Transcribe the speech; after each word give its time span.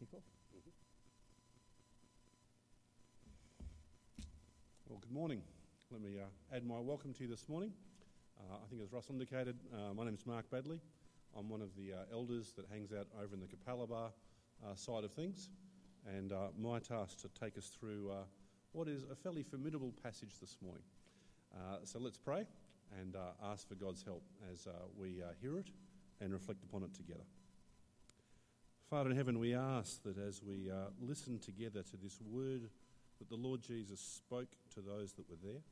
off? 0.00 0.22
Well, 4.88 4.98
good 4.98 5.12
morning. 5.12 5.42
Let 5.90 6.00
me 6.00 6.16
uh, 6.18 6.56
add 6.56 6.64
my 6.64 6.80
welcome 6.80 7.12
to 7.12 7.24
you 7.24 7.28
this 7.28 7.46
morning. 7.50 7.70
Uh, 8.38 8.54
I 8.64 8.68
think, 8.70 8.80
as 8.82 8.94
Russ 8.94 9.10
indicated, 9.10 9.56
uh, 9.74 9.92
my 9.92 10.04
name 10.04 10.14
is 10.14 10.26
Mark 10.26 10.46
Badley. 10.50 10.80
I'm 11.38 11.50
one 11.50 11.60
of 11.60 11.68
the 11.76 11.92
uh, 11.92 11.96
elders 12.14 12.54
that 12.56 12.64
hangs 12.72 12.92
out 12.92 13.08
over 13.22 13.34
in 13.34 13.40
the 13.40 13.46
Capalaba 13.46 14.06
uh, 14.64 14.74
side 14.74 15.04
of 15.04 15.12
things, 15.12 15.50
and 16.06 16.32
uh, 16.32 16.48
my 16.58 16.78
task 16.78 17.20
to 17.20 17.28
take 17.38 17.58
us 17.58 17.66
through 17.78 18.10
what 18.72 18.88
is 18.88 19.04
a 19.12 19.14
fairly 19.14 19.42
formidable 19.42 19.92
passage 20.02 20.40
this 20.40 20.56
morning. 20.62 20.84
so 21.84 21.98
let's 21.98 22.18
pray 22.18 22.46
and 22.98 23.16
ask 23.44 23.68
for 23.68 23.74
God's 23.74 24.02
help 24.02 24.22
as 24.50 24.66
we 24.96 25.22
hear 25.42 25.58
it 25.58 25.68
and 26.22 26.32
reflect 26.32 26.64
upon 26.64 26.84
it 26.84 26.94
together. 26.94 27.24
Father 28.90 29.10
in 29.10 29.16
heaven, 29.16 29.38
we 29.38 29.54
ask 29.54 30.02
that 30.02 30.18
as 30.18 30.42
we 30.42 30.68
uh, 30.68 30.90
listen 31.00 31.38
together 31.38 31.80
to 31.80 31.96
this 32.02 32.18
word 32.28 32.62
that 33.20 33.28
the 33.28 33.36
Lord 33.36 33.62
Jesus 33.62 34.00
spoke 34.00 34.48
to 34.74 34.80
those 34.80 35.12
that 35.12 35.30
were 35.30 35.36
there, 35.40 35.62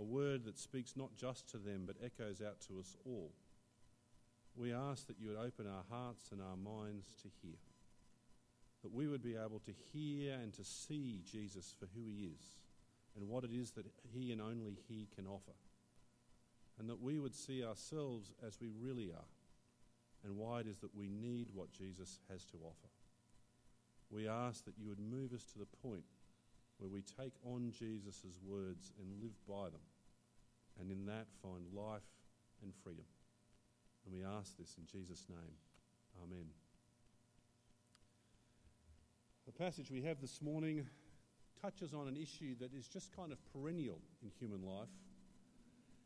a 0.00 0.02
word 0.02 0.46
that 0.46 0.58
speaks 0.58 0.96
not 0.96 1.14
just 1.14 1.50
to 1.50 1.58
them 1.58 1.82
but 1.86 1.96
echoes 2.02 2.40
out 2.40 2.62
to 2.62 2.80
us 2.80 2.96
all. 3.04 3.30
We 4.56 4.72
ask 4.72 5.06
that 5.06 5.20
you 5.20 5.28
would 5.28 5.36
open 5.36 5.66
our 5.66 5.84
hearts 5.90 6.32
and 6.32 6.40
our 6.40 6.56
minds 6.56 7.08
to 7.20 7.28
hear, 7.42 7.58
that 8.82 8.94
we 8.94 9.06
would 9.06 9.22
be 9.22 9.36
able 9.36 9.60
to 9.66 9.72
hear 9.92 10.32
and 10.32 10.54
to 10.54 10.64
see 10.64 11.20
Jesus 11.30 11.74
for 11.78 11.88
who 11.94 12.06
he 12.06 12.30
is 12.34 12.56
and 13.18 13.28
what 13.28 13.44
it 13.44 13.50
is 13.52 13.72
that 13.72 13.84
he 14.14 14.32
and 14.32 14.40
only 14.40 14.78
he 14.88 15.08
can 15.14 15.26
offer, 15.26 15.52
and 16.78 16.88
that 16.88 17.02
we 17.02 17.20
would 17.20 17.34
see 17.34 17.62
ourselves 17.62 18.32
as 18.46 18.56
we 18.62 18.70
really 18.80 19.10
are 19.10 19.33
and 20.24 20.36
why 20.36 20.60
it 20.60 20.66
is 20.66 20.78
that 20.78 20.94
we 20.94 21.08
need 21.08 21.48
what 21.52 21.70
Jesus 21.72 22.18
has 22.30 22.44
to 22.46 22.56
offer. 22.64 22.88
We 24.10 24.28
ask 24.28 24.64
that 24.64 24.78
you 24.78 24.88
would 24.88 25.00
move 25.00 25.32
us 25.32 25.44
to 25.52 25.58
the 25.58 25.66
point 25.82 26.04
where 26.78 26.90
we 26.90 27.02
take 27.02 27.32
on 27.44 27.70
Jesus' 27.70 28.38
words 28.44 28.92
and 28.98 29.22
live 29.22 29.34
by 29.48 29.70
them, 29.70 29.84
and 30.80 30.90
in 30.90 31.06
that 31.06 31.26
find 31.42 31.66
life 31.72 32.02
and 32.62 32.72
freedom. 32.82 33.04
And 34.04 34.14
we 34.14 34.24
ask 34.24 34.56
this 34.56 34.76
in 34.78 34.86
Jesus' 34.86 35.26
name. 35.28 35.56
Amen. 36.22 36.46
The 39.46 39.52
passage 39.52 39.90
we 39.90 40.02
have 40.02 40.20
this 40.20 40.40
morning 40.40 40.86
touches 41.60 41.94
on 41.94 42.08
an 42.08 42.16
issue 42.16 42.54
that 42.60 42.74
is 42.74 42.88
just 42.88 43.14
kind 43.14 43.32
of 43.32 43.38
perennial 43.52 44.00
in 44.22 44.30
human 44.38 44.62
life. 44.62 44.88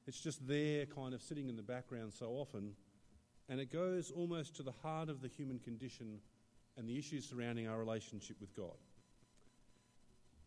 It's 0.07 0.21
just 0.21 0.47
there, 0.47 0.87
kind 0.87 1.15
of 1.15 1.23
sitting 1.23 1.49
in 1.49 1.57
the 1.57 1.63
background 1.63 2.13
so 2.13 2.31
often, 2.31 2.75
and 3.49 3.61
it 3.61 3.73
goes 3.73 4.11
almost 4.11 4.57
to 4.57 4.63
the 4.63 4.75
heart 4.83 5.09
of 5.09 5.23
the 5.23 5.29
human 5.29 5.59
condition 5.59 6.21
and 6.77 6.89
the 6.89 6.99
issues 6.99 7.29
surrounding 7.29 7.67
our 7.67 7.79
relationship 7.79 8.37
with 8.41 8.55
God. 8.55 8.77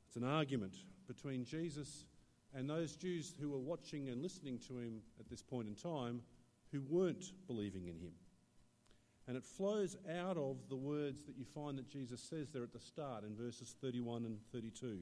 It's 0.08 0.18
an 0.18 0.24
argument 0.24 0.76
between 1.08 1.46
Jesus 1.46 2.06
and 2.54 2.70
those 2.70 2.96
Jews 2.96 3.34
who 3.40 3.50
were 3.50 3.60
watching 3.60 4.10
and 4.10 4.22
listening 4.22 4.60
to 4.68 4.78
him 4.78 5.02
at 5.20 5.30
this 5.30 5.42
point 5.42 5.68
in 5.68 5.76
time 5.76 6.22
who 6.72 6.82
weren't 6.90 7.32
believing 7.48 7.88
in 7.88 7.98
him. 7.98 8.12
And 9.28 9.38
it 9.38 9.44
flows 9.44 9.96
out 10.10 10.38
of 10.38 10.58
the 10.70 10.76
words 10.76 11.22
that 11.24 11.38
you 11.38 11.46
find 11.46 11.78
that 11.78 11.90
Jesus 11.90 12.22
says 12.22 12.50
there 12.50 12.64
at 12.64 12.74
the 12.74 12.80
start 12.80 13.24
in 13.24 13.36
verses 13.36 13.76
31 13.82 14.26
and 14.26 14.38
32. 14.52 15.00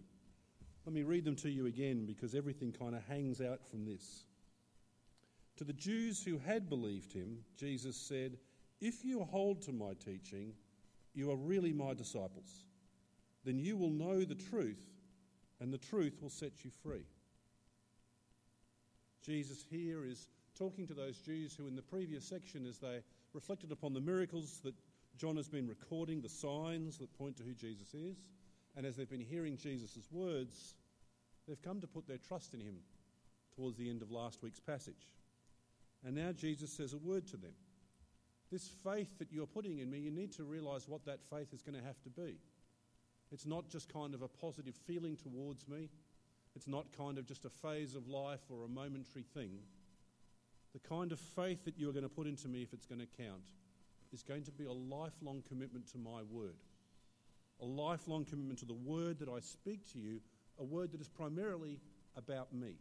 Let 0.86 0.94
me 0.94 1.04
read 1.04 1.26
them 1.26 1.36
to 1.38 1.50
you 1.50 1.66
again 1.66 2.06
because 2.06 2.36
everything 2.36 2.72
kind 2.72 2.96
of 2.96 3.04
hangs 3.08 3.42
out 3.42 3.66
from 3.70 3.86
this. 3.86 4.26
To 5.60 5.66
the 5.66 5.74
Jews 5.74 6.24
who 6.24 6.38
had 6.38 6.70
believed 6.70 7.12
him, 7.12 7.40
Jesus 7.58 7.98
said, 7.98 8.38
If 8.80 9.04
you 9.04 9.26
hold 9.26 9.62
to 9.64 9.74
my 9.74 9.92
teaching, 9.94 10.54
you 11.14 11.30
are 11.32 11.36
really 11.36 11.74
my 11.74 11.94
disciples. 11.94 12.64
Then 13.44 13.60
you 13.60 13.76
will 13.76 13.90
know 13.90 14.24
the 14.24 14.36
truth, 14.36 14.80
and 15.60 15.74
the 15.74 15.78
truth 15.78 16.22
will 16.22 16.30
set 16.30 16.64
you 16.64 16.72
free. 16.82 17.04
Jesus 19.22 19.66
here 19.70 20.06
is 20.06 20.30
talking 20.58 20.88
to 20.88 20.94
those 20.94 21.18
Jews 21.18 21.56
who, 21.56 21.68
in 21.68 21.76
the 21.76 21.82
previous 21.82 22.24
section, 22.24 22.66
as 22.66 22.78
they 22.78 23.02
reflected 23.34 23.74
upon 23.74 23.94
the 23.94 24.00
miracles 24.00 24.62
that 24.64 24.76
John 25.18 25.36
has 25.36 25.50
been 25.50 25.68
recording, 25.68 26.22
the 26.22 26.30
signs 26.30 26.98
that 27.00 27.18
point 27.18 27.36
to 27.36 27.44
who 27.44 27.54
Jesus 27.54 27.94
is, 27.94 28.30
and 28.78 28.86
as 28.86 28.96
they've 28.96 29.10
been 29.10 29.20
hearing 29.20 29.58
Jesus' 29.58 30.08
words, 30.10 30.76
they've 31.50 31.62
come 31.62 31.82
to 31.82 31.88
put 31.88 32.08
their 32.08 32.18
trust 32.18 32.54
in 32.54 32.62
him 32.62 32.78
towards 33.58 33.76
the 33.76 33.90
end 33.90 34.02
of 34.02 34.10
last 34.10 34.42
week's 34.42 34.62
passage. 34.62 35.10
And 36.06 36.16
now 36.16 36.32
Jesus 36.32 36.72
says 36.72 36.94
a 36.94 36.98
word 36.98 37.28
to 37.28 37.38
them. 37.38 37.54
This 38.52 38.70
faith 38.84 39.20
that 39.20 39.32
you're 39.32 39.46
putting 39.46 39.80
in 39.80 39.92
me, 39.92 40.00
you 40.00 40.12
need 40.12 40.32
to 40.34 40.44
realize 40.44 40.88
what 40.88 41.06
that 41.06 41.24
faith 41.30 41.54
is 41.54 41.62
going 41.62 41.78
to 41.78 41.86
have 41.86 42.02
to 42.04 42.10
be. 42.10 42.38
It's 43.32 43.46
not 43.46 43.70
just 43.70 43.94
kind 43.94 44.16
of 44.16 44.22
a 44.22 44.28
positive 44.28 44.76
feeling 44.88 45.16
towards 45.18 45.68
me. 45.68 45.90
It's 46.56 46.68
not 46.68 46.98
kind 46.98 47.20
of 47.20 47.28
just 47.28 47.46
a 47.46 47.50
phase 47.50 47.94
of 47.94 48.08
life 48.08 48.40
or 48.50 48.64
a 48.64 48.68
momentary 48.68 49.24
thing. 49.36 49.52
The 50.74 50.80
kind 50.80 51.12
of 51.12 51.20
faith 51.20 51.64
that 51.66 51.78
you're 51.78 51.94
going 51.94 52.04
to 52.04 52.10
put 52.10 52.28
into 52.28 52.48
me, 52.48 52.64
if 52.64 52.74
it's 52.74 52.88
going 52.88 53.02
to 53.02 53.24
count, 53.24 53.52
is 54.12 54.24
going 54.24 54.44
to 54.44 54.52
be 54.52 54.66
a 54.66 54.72
lifelong 54.72 55.44
commitment 55.48 55.92
to 55.92 56.00
my 56.00 56.22
word. 56.32 56.58
A 57.62 57.66
lifelong 57.66 58.26
commitment 58.26 58.60
to 58.60 58.66
the 58.66 58.74
word 58.74 59.20
that 59.20 59.30
I 59.30 59.42
speak 59.42 59.92
to 59.94 60.00
you, 60.00 60.22
a 60.60 60.64
word 60.64 60.92
that 60.94 61.02
is 61.02 61.10
primarily 61.10 61.80
about 62.16 62.52
me. 62.54 62.74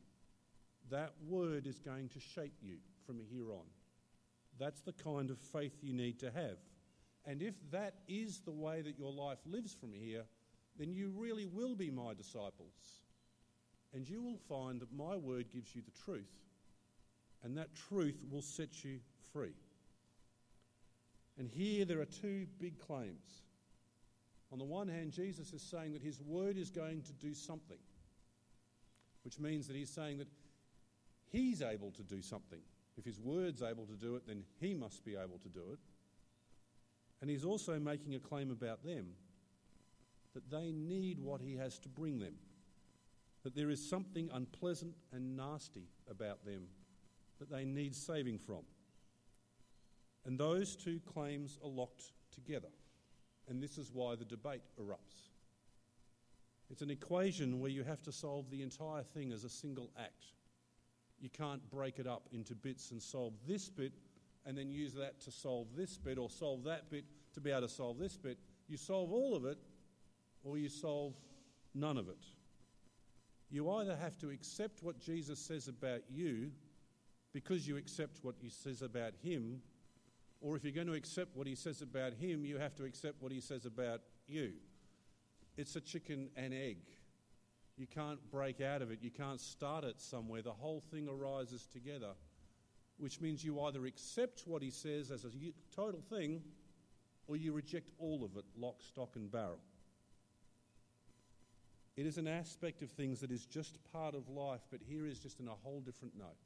That 0.91 1.13
word 1.27 1.67
is 1.67 1.79
going 1.79 2.09
to 2.11 2.21
shape 2.21 2.55
you 2.63 2.77
from 3.09 3.21
here 3.33 3.51
on. 3.51 3.65
That's 4.59 4.83
the 4.83 4.93
kind 4.93 5.31
of 5.31 5.39
faith 5.39 5.73
you 5.81 5.95
need 5.95 6.21
to 6.21 6.31
have. 6.31 6.59
And 7.25 7.41
if 7.41 7.55
that 7.71 7.95
is 8.07 8.41
the 8.41 8.53
way 8.53 8.83
that 8.83 8.99
your 8.99 9.13
life 9.13 9.39
lives 9.47 9.75
from 9.75 9.95
here, 9.95 10.25
then 10.79 10.93
you 10.93 11.11
really 11.17 11.47
will 11.47 11.75
be 11.75 11.91
my 11.91 12.13
disciples. 12.13 13.01
And 13.95 14.07
you 14.07 14.23
will 14.23 14.39
find 14.47 14.79
that 14.81 14.93
my 14.93 15.17
word 15.17 15.47
gives 15.51 15.75
you 15.75 15.81
the 15.81 16.03
truth, 16.05 16.29
and 17.43 17.57
that 17.57 17.75
truth 17.89 18.21
will 18.31 18.43
set 18.43 18.85
you 18.85 18.99
free. 19.33 19.55
And 21.39 21.49
here 21.49 21.87
there 21.87 22.01
are 22.01 22.05
two 22.05 22.47
big 22.61 22.79
claims. 22.79 23.43
On 24.53 24.59
the 24.59 24.65
one 24.65 24.89
hand, 24.89 25.13
Jesus 25.13 25.55
is 25.55 25.63
saying 25.63 25.95
that 25.95 26.03
his 26.03 26.21
word 26.21 26.59
is 26.59 26.69
going 26.69 27.03
to 27.03 27.13
do 27.15 27.33
something, 27.33 27.79
which 29.25 29.39
means 29.39 29.67
that 29.67 29.77
he's 29.77 29.91
saying 29.91 30.19
that 30.19 30.29
he's 31.31 31.63
able 31.63 31.91
to 31.93 32.03
do 32.03 32.21
something. 32.21 32.61
If 32.99 33.05
his 33.05 33.21
word's 33.21 33.63
able 33.63 33.87
to 33.87 33.95
do 33.95 34.17
it, 34.17 34.27
then 34.27 34.43
he 34.61 34.75
must 34.75 35.05
be 35.05 35.15
able 35.15 35.39
to 35.39 35.49
do 35.49 35.63
it. 35.73 35.79
And 37.21 37.31
he's 37.31 37.45
also 37.45 37.79
making 37.79 38.17
a 38.17 38.19
claim 38.19 38.51
about 38.51 38.85
them 38.85 39.07
that 40.35 40.51
they 40.51 40.73
need 40.73 41.21
what 41.21 41.41
he 41.41 41.57
has 41.57 41.79
to 41.79 41.89
bring 41.89 42.19
them, 42.19 42.35
that 43.45 43.55
there 43.55 43.71
is 43.71 43.89
something 43.89 44.29
unpleasant 44.33 44.95
and 45.13 45.37
nasty 45.37 45.87
about 46.11 46.45
them 46.45 46.65
that 47.39 47.51
they 47.51 47.65
need 47.65 47.95
saving 47.95 48.39
from. 48.39 48.63
And 50.27 50.39
those 50.39 50.77
two 50.77 51.01
claims 51.13 51.59
are 51.65 51.71
locked 51.71 52.13
together, 52.35 52.69
and 53.49 53.63
this 53.63 53.79
is 53.79 53.91
why 53.93 54.17
the 54.17 54.25
debate 54.25 54.63
erupts. 54.81 55.31
It's 56.71 56.83
an 56.83 56.91
equation 56.91 57.61
where 57.61 57.71
you 57.71 57.85
have 57.85 58.03
to 58.03 58.13
solve 58.13 58.51
the 58.51 58.63
entire 58.63 59.03
thing 59.03 59.33
as 59.33 59.45
a 59.45 59.49
single 59.49 59.91
act. 59.99 60.27
You 61.21 61.31
can't 61.31 61.69
break 61.71 61.99
it 61.99 62.07
up 62.07 62.29
into 62.33 62.55
bits 62.55 62.91
and 62.91 63.03
solve 63.03 63.35
this 63.47 63.69
bit 63.69 63.93
and 64.47 64.57
then 64.57 64.71
use 64.71 64.95
that 64.95 65.21
to 65.23 65.31
solve 65.31 65.67
this 65.77 65.99
bit 65.99 66.19
or 66.19 66.31
solve 66.31 66.65
that 66.65 66.91
bit 66.91 67.05
to 67.35 67.41
be 67.41 67.51
able 67.51 67.63
to 67.63 67.69
solve 67.69 67.99
this 67.99 68.17
bit. 68.17 68.39
You 68.69 68.77
solve 68.77 69.13
all 69.13 69.35
of 69.35 69.45
it 69.45 69.59
or 70.45 70.59
you 70.59 70.69
solve 70.69 71.15
none 71.75 71.99
of 71.99 72.09
it. 72.09 72.25
You 73.51 73.71
either 73.71 73.97
have 73.97 74.19
to 74.19 74.31
accept 74.31 74.83
what 74.83 75.01
Jesus 75.01 75.39
says 75.39 75.69
about 75.69 76.03
you 76.11 76.51
because 77.33 77.67
you 77.67 77.77
accept 77.77 78.19
what 78.23 78.35
he 78.41 78.49
says 78.49 78.83
about 78.83 79.13
him, 79.23 79.61
or 80.41 80.57
if 80.57 80.65
you're 80.65 80.73
going 80.73 80.87
to 80.87 80.95
accept 80.95 81.37
what 81.37 81.47
he 81.47 81.55
says 81.55 81.83
about 81.83 82.13
him, 82.15 82.45
you 82.45 82.59
have 82.59 82.75
to 82.77 82.85
accept 82.85 83.23
what 83.23 83.33
he 83.33 83.41
says 83.41 83.65
about 83.67 84.01
you. 84.27 84.53
It's 85.57 85.77
a 85.77 85.81
chicken 85.81 86.31
and 86.37 86.55
egg. 86.55 86.79
You 87.79 87.87
can't 87.87 88.19
break 88.33 88.61
out 88.61 88.83
of 88.83 88.91
it, 88.91 88.99
you 89.03 89.11
can't 89.11 89.41
start 89.41 89.85
it 89.85 90.01
somewhere. 90.01 90.43
The 90.43 90.51
whole 90.51 90.83
thing 90.91 91.09
arises 91.09 91.67
together, 91.73 92.11
which 92.99 93.21
means 93.21 93.45
you 93.45 93.61
either 93.63 93.87
accept 93.87 94.43
what 94.47 94.63
he 94.63 94.71
says 94.71 95.13
as 95.13 95.25
a 95.25 95.31
total 95.75 96.03
thing 96.11 96.43
or 97.29 97.37
you 97.37 97.53
reject 97.53 97.93
all 97.99 98.25
of 98.25 98.37
it, 98.37 98.45
lock, 98.57 98.83
stock, 98.83 99.11
and 99.15 99.31
barrel. 99.31 99.61
It 101.97 102.07
is 102.07 102.19
an 102.19 102.27
aspect 102.27 102.83
of 102.83 102.91
things 102.91 103.21
that 103.21 103.31
is 103.31 103.45
just 103.45 103.79
part 103.93 104.15
of 104.15 104.29
life, 104.29 104.63
but 104.71 104.81
here 104.83 105.07
is 105.07 105.19
just 105.19 105.39
in 105.39 105.47
a 105.47 105.55
whole 105.63 105.81
different 105.81 106.17
note. 106.17 106.37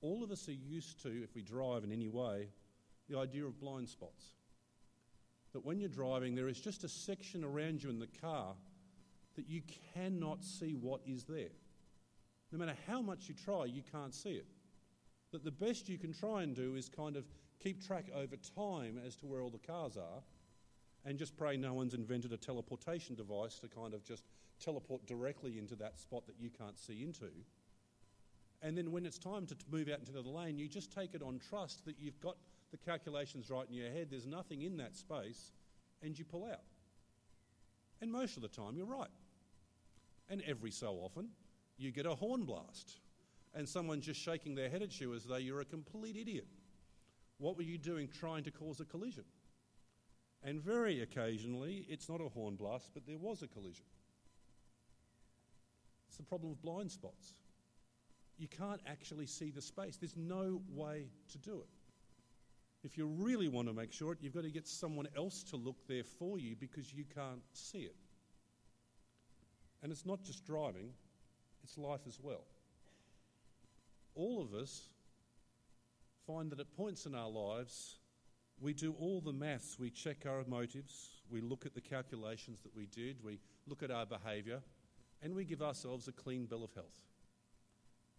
All 0.00 0.22
of 0.22 0.30
us 0.30 0.48
are 0.48 0.52
used 0.52 1.02
to, 1.02 1.22
if 1.22 1.34
we 1.34 1.42
drive 1.42 1.84
in 1.84 1.92
any 1.92 2.08
way, 2.08 2.48
the 3.08 3.18
idea 3.18 3.44
of 3.44 3.60
blind 3.60 3.88
spots. 3.88 4.24
That 5.52 5.64
when 5.64 5.78
you're 5.78 5.88
driving, 5.88 6.34
there 6.34 6.48
is 6.48 6.60
just 6.60 6.84
a 6.84 6.88
section 6.88 7.44
around 7.44 7.82
you 7.82 7.90
in 7.90 7.98
the 7.98 8.08
car 8.20 8.54
that 9.36 9.48
you 9.48 9.62
cannot 9.94 10.44
see 10.44 10.74
what 10.74 11.00
is 11.06 11.24
there. 11.24 11.50
No 12.50 12.58
matter 12.58 12.76
how 12.86 13.00
much 13.00 13.28
you 13.28 13.34
try, 13.34 13.64
you 13.64 13.82
can't 13.90 14.14
see 14.14 14.32
it. 14.32 14.46
That 15.32 15.44
the 15.44 15.50
best 15.50 15.88
you 15.88 15.98
can 15.98 16.12
try 16.12 16.42
and 16.42 16.54
do 16.54 16.76
is 16.76 16.88
kind 16.88 17.16
of 17.16 17.24
keep 17.62 17.84
track 17.84 18.06
over 18.14 18.36
time 18.54 19.00
as 19.06 19.16
to 19.16 19.26
where 19.26 19.40
all 19.40 19.50
the 19.50 19.58
cars 19.58 19.96
are 19.96 20.22
And 21.04 21.18
just 21.18 21.36
pray 21.36 21.56
no 21.56 21.72
one's 21.74 21.94
invented 21.94 22.32
a 22.32 22.36
teleportation 22.36 23.14
device 23.14 23.58
to 23.60 23.68
kind 23.68 23.94
of 23.94 24.04
just 24.04 24.24
teleport 24.62 25.06
directly 25.06 25.58
into 25.58 25.74
that 25.76 25.98
spot 25.98 26.26
that 26.26 26.36
you 26.38 26.50
can't 26.50 26.78
see 26.78 27.02
into. 27.02 27.30
And 28.62 28.78
then 28.78 28.92
when 28.92 29.04
it's 29.04 29.18
time 29.18 29.46
to 29.46 29.56
move 29.70 29.88
out 29.88 29.98
into 29.98 30.12
the 30.12 30.20
lane, 30.20 30.58
you 30.58 30.68
just 30.68 30.92
take 30.92 31.14
it 31.14 31.22
on 31.22 31.40
trust 31.40 31.84
that 31.86 31.96
you've 31.98 32.20
got 32.20 32.36
the 32.70 32.76
calculations 32.76 33.50
right 33.50 33.66
in 33.68 33.74
your 33.74 33.90
head, 33.90 34.08
there's 34.10 34.26
nothing 34.26 34.62
in 34.62 34.76
that 34.78 34.96
space, 34.96 35.50
and 36.02 36.18
you 36.18 36.24
pull 36.24 36.44
out. 36.44 36.62
And 38.00 38.10
most 38.10 38.36
of 38.36 38.42
the 38.42 38.48
time, 38.48 38.76
you're 38.76 38.86
right. 38.86 39.10
And 40.28 40.42
every 40.46 40.70
so 40.70 40.94
often, 41.02 41.28
you 41.76 41.90
get 41.90 42.06
a 42.06 42.14
horn 42.14 42.44
blast, 42.44 42.98
and 43.54 43.68
someone 43.68 44.00
just 44.00 44.20
shaking 44.20 44.54
their 44.54 44.70
head 44.70 44.82
at 44.82 45.00
you 45.00 45.14
as 45.14 45.24
though 45.24 45.36
you're 45.36 45.60
a 45.60 45.64
complete 45.64 46.16
idiot. 46.16 46.46
What 47.38 47.56
were 47.56 47.62
you 47.62 47.78
doing 47.78 48.08
trying 48.08 48.44
to 48.44 48.50
cause 48.50 48.80
a 48.80 48.84
collision? 48.84 49.24
And 50.44 50.60
very 50.60 51.02
occasionally, 51.02 51.86
it's 51.88 52.08
not 52.08 52.20
a 52.20 52.28
horn 52.28 52.56
blast, 52.56 52.90
but 52.94 53.06
there 53.06 53.18
was 53.18 53.42
a 53.42 53.48
collision. 53.48 53.84
It's 56.08 56.16
the 56.16 56.24
problem 56.24 56.52
of 56.52 56.62
blind 56.62 56.90
spots. 56.90 57.34
You 58.38 58.48
can't 58.48 58.80
actually 58.86 59.26
see 59.26 59.50
the 59.50 59.62
space, 59.62 59.96
there's 59.96 60.16
no 60.16 60.60
way 60.68 61.06
to 61.30 61.38
do 61.38 61.60
it. 61.60 61.68
If 62.84 62.98
you 62.98 63.06
really 63.06 63.48
want 63.48 63.68
to 63.68 63.74
make 63.74 63.92
sure 63.92 64.12
it, 64.12 64.18
you've 64.20 64.34
got 64.34 64.42
to 64.42 64.50
get 64.50 64.66
someone 64.66 65.06
else 65.16 65.44
to 65.44 65.56
look 65.56 65.86
there 65.86 66.02
for 66.02 66.38
you 66.38 66.56
because 66.56 66.92
you 66.92 67.04
can't 67.14 67.42
see 67.52 67.82
it. 67.82 67.94
And 69.82 69.90
it's 69.90 70.06
not 70.06 70.22
just 70.22 70.46
driving, 70.46 70.90
it's 71.64 71.76
life 71.76 72.02
as 72.06 72.18
well. 72.22 72.44
All 74.14 74.40
of 74.42 74.54
us 74.54 74.88
find 76.26 76.50
that 76.52 76.60
at 76.60 76.76
points 76.76 77.06
in 77.06 77.14
our 77.14 77.28
lives, 77.28 77.96
we 78.60 78.72
do 78.72 78.94
all 79.00 79.20
the 79.20 79.32
maths, 79.32 79.78
we 79.78 79.90
check 79.90 80.24
our 80.26 80.44
motives, 80.46 81.10
we 81.28 81.40
look 81.40 81.66
at 81.66 81.74
the 81.74 81.80
calculations 81.80 82.60
that 82.62 82.76
we 82.76 82.86
did, 82.86 83.16
we 83.24 83.40
look 83.66 83.82
at 83.82 83.90
our 83.90 84.06
behaviour, 84.06 84.60
and 85.20 85.34
we 85.34 85.44
give 85.44 85.62
ourselves 85.62 86.06
a 86.06 86.12
clean 86.12 86.46
bill 86.46 86.62
of 86.62 86.72
health. 86.74 87.00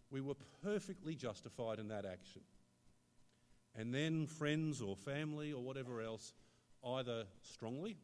We 0.10 0.20
were 0.20 0.36
perfectly 0.64 1.16
justified 1.16 1.80
in 1.80 1.88
that 1.88 2.06
action. 2.06 2.42
And 3.76 3.94
then 3.94 4.28
friends 4.28 4.82
or 4.82 4.96
family 4.96 5.54
or 5.54 5.64
whatever 5.64 6.02
else 6.02 6.34
either 6.86 7.24
strongly 7.42 7.98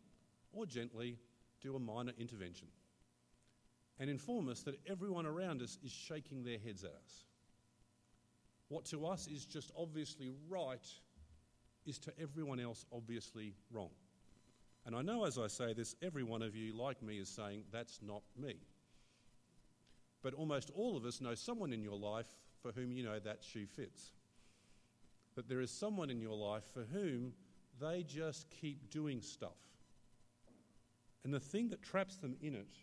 or 0.54 0.66
gently 0.66 1.18
do 1.62 1.76
a 1.76 1.80
minor 1.80 2.14
intervention 2.18 2.68
and 4.00 4.10
inform 4.10 4.48
us 4.48 4.62
that 4.62 4.80
everyone 4.88 5.26
around 5.26 5.62
us 5.62 5.78
is 5.84 5.92
shaking 5.92 6.44
their 6.44 6.58
heads 6.58 6.84
at 6.84 6.92
us. 6.92 7.26
What 8.70 8.86
to 8.86 9.06
us 9.06 9.28
is 9.28 9.46
just 9.46 9.72
obviously 9.78 10.32
right 10.48 10.88
is 11.86 12.00
to 12.00 12.14
everyone 12.22 12.60
else 12.60 12.86
obviously 12.94 13.56
wrong. 13.72 13.90
And 14.86 14.96
I 14.96 15.02
know 15.02 15.26
as 15.26 15.38
I 15.38 15.48
say 15.48 15.74
this, 15.74 15.96
every 16.02 16.24
one 16.24 16.42
of 16.42 16.56
you, 16.56 16.74
like 16.74 17.02
me, 17.02 17.18
is 17.18 17.30
saying, 17.30 17.64
that's 17.72 18.00
not 18.02 18.22
me. 18.38 18.56
But 20.22 20.34
almost 20.34 20.72
all 20.76 20.96
of 20.96 21.06
us 21.06 21.20
know 21.20 21.36
someone 21.36 21.74
in 21.74 21.84
your 21.84 21.98
life 21.98 22.28
for 22.62 22.72
whom 22.72 22.92
you 22.92 23.04
know 23.04 23.20
that 23.20 23.44
shoe 23.44 23.66
fits. 23.66 24.12
That 25.36 25.48
there 25.48 25.62
is 25.62 25.72
someone 25.72 26.10
in 26.10 26.22
your 26.22 26.36
life 26.36 26.64
for 26.74 26.86
whom 26.92 27.34
they 27.80 28.04
just 28.04 28.50
keep 28.50 28.90
doing 28.90 29.22
stuff. 29.22 29.58
And 31.24 31.34
the 31.34 31.40
thing 31.40 31.70
that 31.70 31.82
traps 31.82 32.18
them 32.18 32.36
in 32.42 32.56
it 32.56 32.74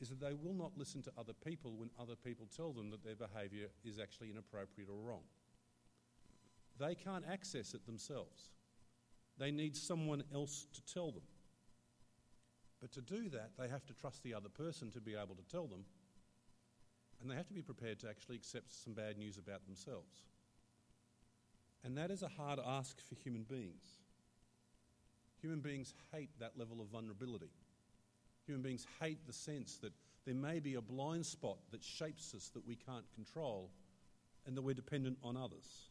is 0.00 0.10
that 0.10 0.20
they 0.20 0.34
will 0.34 0.54
not 0.54 0.76
listen 0.76 1.02
to 1.02 1.12
other 1.18 1.32
people 1.32 1.72
when 1.76 1.90
other 2.00 2.16
people 2.16 2.46
tell 2.54 2.72
them 2.72 2.90
that 2.90 3.02
their 3.02 3.16
behaviour 3.16 3.68
is 3.84 3.98
actually 3.98 4.30
inappropriate 4.30 4.90
or 4.90 5.00
wrong. 5.00 5.22
They 6.78 6.94
can't 6.94 7.24
access 7.30 7.72
it 7.72 7.86
themselves. 7.86 8.50
They 9.38 9.50
need 9.50 9.76
someone 9.76 10.22
else 10.34 10.66
to 10.74 10.94
tell 10.94 11.10
them. 11.10 11.22
But 12.80 12.92
to 12.92 13.00
do 13.00 13.28
that, 13.30 13.52
they 13.58 13.68
have 13.68 13.86
to 13.86 13.94
trust 13.94 14.22
the 14.22 14.34
other 14.34 14.50
person 14.50 14.90
to 14.90 15.00
be 15.00 15.14
able 15.14 15.34
to 15.34 15.50
tell 15.50 15.66
them, 15.66 15.84
and 17.20 17.30
they 17.30 17.34
have 17.34 17.48
to 17.48 17.54
be 17.54 17.62
prepared 17.62 17.98
to 18.00 18.08
actually 18.08 18.36
accept 18.36 18.72
some 18.72 18.92
bad 18.92 19.16
news 19.16 19.38
about 19.38 19.64
themselves. 19.64 20.24
And 21.84 21.96
that 21.96 22.10
is 22.10 22.22
a 22.22 22.28
hard 22.28 22.58
ask 22.64 23.00
for 23.00 23.14
human 23.14 23.44
beings. 23.44 24.00
Human 25.40 25.60
beings 25.60 25.94
hate 26.12 26.30
that 26.38 26.58
level 26.58 26.80
of 26.80 26.88
vulnerability. 26.88 27.50
Human 28.46 28.62
beings 28.62 28.86
hate 29.00 29.26
the 29.26 29.32
sense 29.32 29.76
that 29.78 29.92
there 30.24 30.34
may 30.34 30.60
be 30.60 30.74
a 30.74 30.80
blind 30.80 31.26
spot 31.26 31.58
that 31.70 31.82
shapes 31.82 32.34
us 32.34 32.50
that 32.54 32.66
we 32.66 32.76
can't 32.76 33.04
control 33.14 33.70
and 34.46 34.56
that 34.56 34.62
we're 34.62 34.74
dependent 34.74 35.18
on 35.22 35.36
others. 35.36 35.90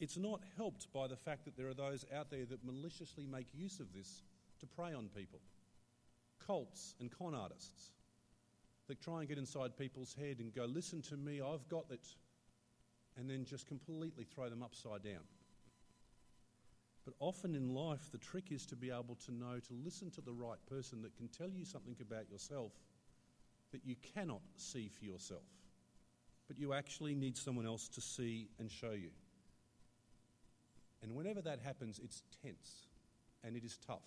It's 0.00 0.16
not 0.16 0.40
helped 0.56 0.92
by 0.92 1.06
the 1.06 1.16
fact 1.16 1.44
that 1.44 1.56
there 1.56 1.68
are 1.68 1.74
those 1.74 2.04
out 2.14 2.30
there 2.30 2.44
that 2.46 2.64
maliciously 2.64 3.26
make 3.26 3.46
use 3.54 3.80
of 3.80 3.92
this 3.94 4.22
to 4.60 4.66
prey 4.66 4.92
on 4.92 5.08
people. 5.16 5.40
Cults 6.46 6.94
and 7.00 7.10
con 7.10 7.34
artists 7.34 7.92
that 8.88 9.00
try 9.00 9.20
and 9.20 9.28
get 9.28 9.38
inside 9.38 9.78
people's 9.78 10.14
head 10.14 10.40
and 10.40 10.54
go, 10.54 10.64
listen 10.64 11.00
to 11.02 11.16
me, 11.16 11.40
I've 11.40 11.66
got 11.68 11.86
it, 11.90 12.06
and 13.16 13.30
then 13.30 13.44
just 13.44 13.66
completely 13.66 14.24
throw 14.24 14.50
them 14.50 14.62
upside 14.62 15.02
down. 15.02 15.22
But 17.04 17.14
often 17.20 17.54
in 17.54 17.74
life, 17.74 18.10
the 18.10 18.18
trick 18.18 18.50
is 18.50 18.64
to 18.66 18.76
be 18.76 18.90
able 18.90 19.16
to 19.26 19.32
know 19.32 19.58
to 19.60 19.74
listen 19.84 20.10
to 20.12 20.20
the 20.20 20.32
right 20.32 20.58
person 20.68 21.02
that 21.02 21.16
can 21.16 21.28
tell 21.28 21.50
you 21.50 21.64
something 21.64 21.96
about 22.00 22.30
yourself 22.30 22.72
that 23.72 23.84
you 23.84 23.96
cannot 24.14 24.40
see 24.56 24.88
for 24.88 25.04
yourself, 25.04 25.42
but 26.46 26.58
you 26.58 26.72
actually 26.72 27.14
need 27.14 27.36
someone 27.36 27.66
else 27.66 27.88
to 27.88 28.00
see 28.00 28.48
and 28.60 28.70
show 28.70 28.92
you. 28.92 29.10
And 31.02 31.14
whenever 31.14 31.42
that 31.42 31.58
happens, 31.58 32.00
it's 32.02 32.22
tense 32.42 32.86
and 33.42 33.56
it 33.56 33.64
is 33.64 33.76
tough. 33.84 34.06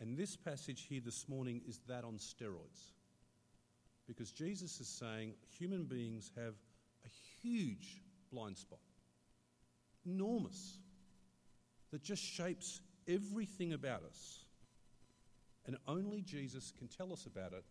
And 0.00 0.16
this 0.16 0.36
passage 0.36 0.86
here 0.88 1.02
this 1.04 1.28
morning 1.28 1.60
is 1.68 1.80
that 1.86 2.02
on 2.02 2.14
steroids. 2.14 2.92
Because 4.06 4.32
Jesus 4.32 4.80
is 4.80 4.88
saying 4.88 5.34
human 5.58 5.84
beings 5.84 6.30
have 6.36 6.54
a 7.04 7.08
huge 7.42 8.02
blind 8.32 8.56
spot, 8.56 8.80
enormous 10.04 10.78
that 11.94 12.02
just 12.02 12.24
shapes 12.24 12.80
everything 13.06 13.72
about 13.72 14.02
us. 14.02 14.40
And 15.64 15.76
only 15.86 16.22
Jesus 16.22 16.72
can 16.76 16.88
tell 16.88 17.12
us 17.12 17.24
about 17.24 17.52
it, 17.52 17.64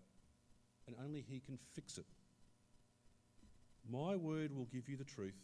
and 0.88 0.96
only 1.04 1.26
He 1.30 1.42
can 1.42 1.60
fix 1.74 1.98
it. 1.98 2.06
My 3.92 4.16
word 4.16 4.56
will 4.56 4.70
give 4.72 4.88
you 4.88 4.96
the 4.96 5.04
truth, 5.04 5.42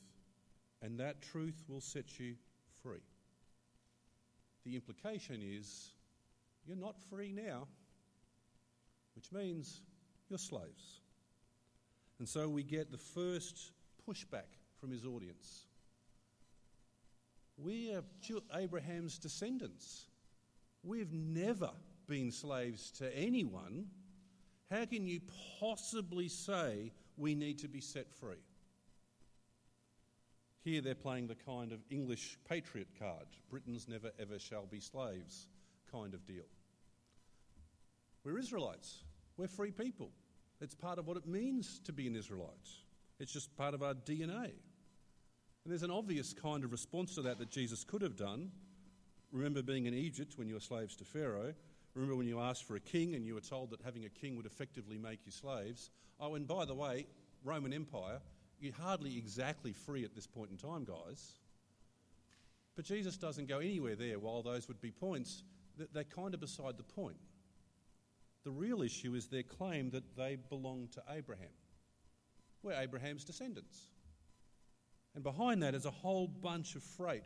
and 0.82 0.98
that 0.98 1.22
truth 1.22 1.62
will 1.68 1.82
set 1.82 2.22
you 2.22 2.36
free. 2.82 3.04
The 4.64 4.76
implication 4.76 5.42
is 5.44 5.90
you're 6.66 6.78
not 6.78 6.96
free 7.10 7.34
now, 7.34 7.68
which 9.14 9.34
means 9.34 9.82
you're 10.30 10.40
slaves. 10.40 11.02
And 12.18 12.30
so 12.30 12.48
we 12.48 12.64
get 12.64 12.92
the 12.92 12.98
first 12.98 13.74
pushback 14.10 14.56
from 14.80 14.90
his 14.90 15.06
audience. 15.06 15.66
We 17.62 17.94
are 17.94 18.04
Abraham's 18.56 19.18
descendants. 19.18 20.06
We've 20.84 21.12
never 21.12 21.72
been 22.08 22.32
slaves 22.32 22.92
to 22.92 23.16
anyone. 23.16 23.88
How 24.72 24.86
can 24.86 25.06
you 25.06 25.20
possibly 25.60 26.30
say 26.30 26.94
we 27.18 27.36
need 27.36 27.60
to 27.60 27.68
be 27.68 27.82
set 27.82 28.12
free? 28.14 28.44
Here 30.64 30.82
they're 30.82 30.96
playing 30.96 31.28
the 31.28 31.36
kind 31.36 31.72
of 31.72 31.80
English 31.90 32.38
patriot 32.48 32.88
card 32.98 33.26
Britons 33.50 33.88
never 33.88 34.12
ever 34.20 34.40
shall 34.40 34.66
be 34.66 34.80
slaves 34.80 35.48
kind 35.92 36.14
of 36.14 36.26
deal. 36.26 36.46
We're 38.24 38.38
Israelites. 38.38 39.04
We're 39.38 39.48
free 39.48 39.72
people. 39.72 40.12
It's 40.62 40.76
part 40.76 41.00
of 41.00 41.08
what 41.08 41.18
it 41.18 41.26
means 41.26 41.80
to 41.86 41.94
be 41.94 42.08
an 42.08 42.16
Israelite. 42.16 42.70
It's 43.20 43.32
just 43.32 43.56
part 43.56 43.74
of 43.74 43.82
our 43.82 43.94
DNA. 43.94 44.52
And 45.70 45.74
there's 45.76 45.84
an 45.84 45.96
obvious 45.96 46.34
kind 46.34 46.64
of 46.64 46.72
response 46.72 47.14
to 47.14 47.22
that 47.22 47.38
that 47.38 47.52
Jesus 47.52 47.84
could 47.84 48.02
have 48.02 48.16
done. 48.16 48.50
Remember 49.32 49.62
being 49.62 49.86
in 49.86 49.94
Egypt 49.94 50.34
when 50.36 50.48
you 50.48 50.56
were 50.56 50.60
slaves 50.60 50.96
to 50.96 51.06
Pharaoh. 51.06 51.54
Remember 51.94 52.16
when 52.16 52.26
you 52.26 52.40
asked 52.40 52.64
for 52.64 52.76
a 52.76 52.80
king 52.80 53.14
and 53.14 53.24
you 53.24 53.36
were 53.36 53.40
told 53.40 53.70
that 53.70 53.84
having 53.84 54.04
a 54.04 54.10
king 54.10 54.36
would 54.36 54.48
effectively 54.48 54.98
make 54.98 55.20
you 55.28 55.32
slaves. 55.32 55.92
Oh, 56.20 56.34
and 56.34 56.48
by 56.48 56.66
the 56.66 56.74
way, 56.74 57.06
Roman 57.44 57.72
Empire, 57.72 58.20
you're 58.60 58.74
hardly 58.74 59.16
exactly 59.16 59.72
free 59.72 60.04
at 60.04 60.16
this 60.16 60.26
point 60.26 60.50
in 60.50 60.58
time, 60.58 60.86
guys. 60.86 61.34
But 62.76 62.86
Jesus 62.86 63.16
doesn't 63.18 63.48
go 63.48 63.60
anywhere 63.60 63.96
there, 63.96 64.18
while 64.18 64.42
those 64.42 64.68
would 64.70 64.82
be 64.82 64.90
points, 64.90 65.44
they're 65.94 66.04
kind 66.04 66.34
of 66.34 66.40
beside 66.40 66.78
the 66.78 66.84
point. 66.84 67.22
The 68.44 68.50
real 68.50 68.82
issue 68.82 69.14
is 69.14 69.28
their 69.28 69.44
claim 69.44 69.92
that 69.92 70.18
they 70.18 70.36
belong 70.50 70.88
to 70.94 71.04
Abraham. 71.12 71.54
We're 72.64 72.74
Abraham's 72.74 73.24
descendants. 73.24 73.90
And 75.20 75.24
behind 75.26 75.62
that 75.64 75.76
is 75.76 75.86
a 75.86 75.92
whole 75.92 76.30
bunch 76.30 76.76
of 76.76 76.82
freight. 76.82 77.26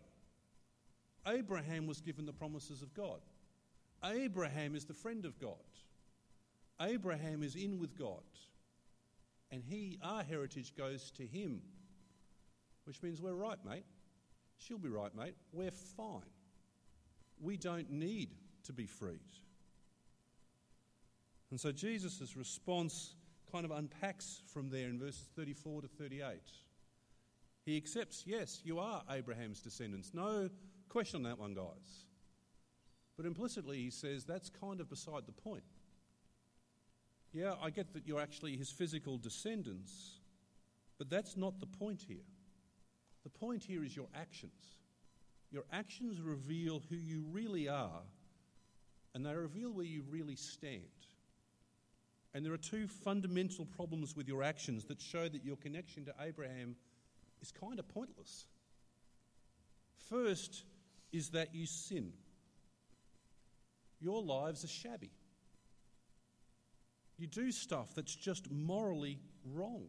Abraham 1.27 1.85
was 1.85 2.01
given 2.01 2.25
the 2.25 2.33
promises 2.33 2.81
of 2.81 2.91
God. 2.95 3.19
Abraham 4.03 4.75
is 4.75 4.85
the 4.85 4.95
friend 4.95 5.25
of 5.25 5.39
God. 5.39 5.53
Abraham 6.81 7.43
is 7.43 7.53
in 7.53 7.77
with 7.77 7.95
God. 7.95 8.23
And 9.51 9.61
he, 9.63 9.99
our 10.01 10.23
heritage 10.23 10.75
goes 10.75 11.11
to 11.11 11.23
him. 11.23 11.61
Which 12.85 13.03
means 13.03 13.21
we're 13.21 13.35
right, 13.35 13.63
mate. 13.63 13.85
She'll 14.57 14.79
be 14.79 14.89
right, 14.89 15.15
mate. 15.15 15.35
We're 15.51 15.69
fine. 15.69 16.31
We 17.39 17.57
don't 17.57 17.91
need 17.91 18.29
to 18.63 18.73
be 18.73 18.87
freed. 18.87 19.19
And 21.51 21.59
so 21.59 21.71
Jesus' 21.71 22.35
response 22.35 23.13
kind 23.51 23.65
of 23.65 23.69
unpacks 23.71 24.41
from 24.51 24.71
there 24.71 24.89
in 24.89 24.97
verses 24.97 25.27
34 25.35 25.83
to 25.83 25.87
38. 25.87 26.39
He 27.65 27.77
accepts, 27.77 28.23
yes, 28.25 28.61
you 28.63 28.79
are 28.79 29.03
Abraham's 29.09 29.61
descendants. 29.61 30.11
No 30.13 30.49
question 30.89 31.17
on 31.17 31.23
that 31.23 31.39
one, 31.39 31.53
guys. 31.53 32.05
But 33.15 33.25
implicitly, 33.25 33.77
he 33.77 33.89
says 33.89 34.25
that's 34.25 34.49
kind 34.49 34.81
of 34.81 34.89
beside 34.89 35.25
the 35.25 35.31
point. 35.31 35.63
Yeah, 37.31 37.53
I 37.61 37.69
get 37.69 37.93
that 37.93 38.05
you're 38.05 38.21
actually 38.21 38.57
his 38.57 38.69
physical 38.69 39.17
descendants, 39.17 40.19
but 40.97 41.09
that's 41.09 41.37
not 41.37 41.59
the 41.59 41.65
point 41.65 42.03
here. 42.07 42.25
The 43.23 43.29
point 43.29 43.63
here 43.63 43.83
is 43.83 43.95
your 43.95 44.07
actions. 44.13 44.77
Your 45.51 45.63
actions 45.71 46.19
reveal 46.19 46.81
who 46.89 46.95
you 46.95 47.23
really 47.31 47.69
are, 47.69 48.01
and 49.15 49.25
they 49.25 49.33
reveal 49.33 49.71
where 49.71 49.85
you 49.85 50.03
really 50.09 50.35
stand. 50.35 50.81
And 52.33 52.45
there 52.45 52.53
are 52.53 52.57
two 52.57 52.87
fundamental 52.87 53.65
problems 53.65 54.15
with 54.15 54.27
your 54.27 54.43
actions 54.43 54.85
that 54.85 54.99
show 54.99 55.29
that 55.29 55.45
your 55.45 55.55
connection 55.55 56.05
to 56.05 56.13
Abraham 56.19 56.75
is 57.43 57.51
kind 57.51 57.77
of 57.77 57.87
pointless. 57.89 58.45
First 60.09 60.63
is 61.11 61.29
that 61.29 61.53
you 61.53 61.67
sin. 61.67 62.13
Your 63.99 64.21
lives 64.21 64.63
are 64.63 64.69
shabby. 64.69 65.11
You 67.17 67.27
do 67.27 67.51
stuff 67.51 67.93
that's 67.95 68.15
just 68.15 68.51
morally 68.51 69.19
wrong. 69.45 69.87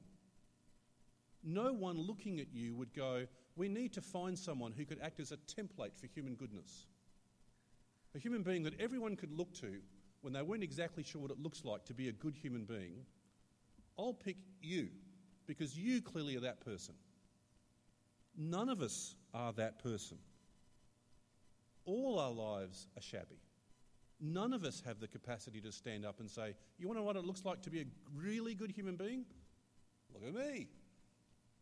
No 1.43 1.73
one 1.73 1.97
looking 1.97 2.41
at 2.41 2.53
you 2.53 2.75
would 2.75 2.93
go, 2.93 3.27
We 3.57 3.69
need 3.69 3.93
to 3.93 4.01
find 4.01 4.37
someone 4.37 4.73
who 4.73 4.85
could 4.85 4.99
act 5.01 5.21
as 5.21 5.31
a 5.31 5.37
template 5.37 5.97
for 5.97 6.07
human 6.07 6.35
goodness. 6.35 6.87
A 8.17 8.19
human 8.19 8.43
being 8.43 8.65
that 8.65 8.81
everyone 8.81 9.15
could 9.17 9.31
look 9.31 9.53
to 9.61 9.81
when 10.23 10.33
they 10.33 10.43
weren't 10.43 10.63
exactly 10.63 11.05
sure 11.05 11.21
what 11.21 11.31
it 11.31 11.41
looks 11.41 11.65
like 11.65 11.85
to 11.85 11.95
be 11.95 12.09
a 12.09 12.13
good 12.13 12.35
human 12.35 12.65
being. 12.65 13.05
I'll 13.99 14.15
pick 14.15 14.37
you 14.61 14.89
because 15.47 15.79
you 15.79 16.01
clearly 16.03 16.37
are 16.37 16.41
that 16.41 16.65
person. 16.65 16.95
None 18.37 18.69
of 18.69 18.83
us 18.83 19.15
are 19.33 19.53
that 19.55 19.83
person. 19.83 20.19
All 21.85 22.19
our 22.19 22.33
lives 22.33 22.89
are 22.97 23.03
shabby. 23.03 23.41
None 24.21 24.53
of 24.53 24.65
us 24.65 24.83
have 24.87 25.01
the 25.01 25.09
capacity 25.09 25.61
to 25.61 25.73
stand 25.73 26.05
up 26.07 26.21
and 26.21 26.31
say, 26.31 26.55
You 26.79 26.89
want 26.89 26.99
to 26.99 27.01
know 27.01 27.07
what 27.07 27.17
it 27.17 27.25
looks 27.25 27.45
like 27.45 27.63
to 27.63 27.71
be 27.71 27.81
a 27.81 27.85
really 28.17 28.55
good 28.55 28.71
human 28.71 28.97
being? 28.97 29.25
Look 30.13 30.27
at 30.27 30.35
me. 30.35 30.69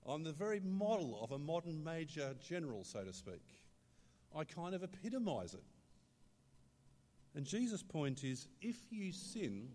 I'm 0.06 0.22
the 0.22 0.32
very 0.32 0.60
model 0.60 1.18
of 1.22 1.32
a 1.32 1.38
modern 1.38 1.82
major 1.82 2.34
general, 2.40 2.84
so 2.84 3.04
to 3.04 3.12
speak. 3.12 3.42
I 4.36 4.44
kind 4.44 4.74
of 4.74 4.82
epitomize 4.82 5.54
it. 5.54 5.62
And 7.34 7.46
Jesus' 7.46 7.82
point 7.82 8.24
is 8.24 8.48
if 8.60 8.76
you 8.90 9.12
sin, 9.12 9.68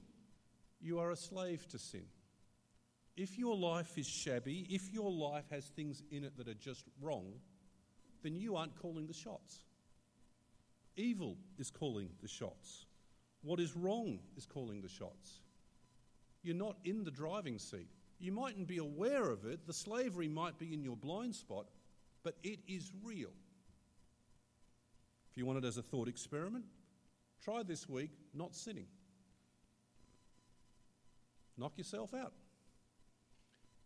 you 0.79 0.99
are 0.99 1.11
a 1.11 1.15
slave 1.15 1.67
to 1.69 1.79
sin. 1.79 2.05
If 3.17 3.39
your 3.39 3.55
life 3.55 3.97
is 3.97 4.05
shabby, 4.05 4.67
if 4.69 4.93
your 4.93 5.11
life 5.11 5.45
has 5.49 5.65
things 5.65 6.03
in 6.11 6.23
it 6.23 6.37
that 6.37 6.47
are 6.47 6.53
just 6.53 6.85
wrong, 7.01 7.33
then 8.21 8.35
you 8.35 8.55
aren't 8.55 8.79
calling 8.79 9.07
the 9.07 9.13
shots. 9.13 9.61
Evil 10.95 11.35
is 11.57 11.71
calling 11.71 12.09
the 12.21 12.27
shots. 12.27 12.85
What 13.41 13.59
is 13.59 13.75
wrong 13.75 14.19
is 14.35 14.45
calling 14.45 14.81
the 14.81 14.87
shots. 14.87 15.41
You're 16.43 16.55
not 16.55 16.77
in 16.85 17.03
the 17.03 17.11
driving 17.11 17.57
seat. 17.57 17.89
You 18.19 18.31
mightn't 18.31 18.67
be 18.67 18.77
aware 18.77 19.29
of 19.29 19.45
it. 19.45 19.65
The 19.65 19.73
slavery 19.73 20.27
might 20.27 20.59
be 20.59 20.73
in 20.73 20.83
your 20.83 20.95
blind 20.95 21.35
spot, 21.35 21.67
but 22.23 22.35
it 22.43 22.59
is 22.67 22.91
real. 23.03 23.31
If 25.31 25.37
you 25.37 25.45
want 25.45 25.63
it 25.63 25.67
as 25.67 25.77
a 25.77 25.83
thought 25.83 26.07
experiment, 26.07 26.65
try 27.43 27.63
this 27.63 27.89
week 27.89 28.11
not 28.33 28.55
sinning. 28.55 28.87
Knock 31.57 31.77
yourself 31.77 32.13
out. 32.13 32.33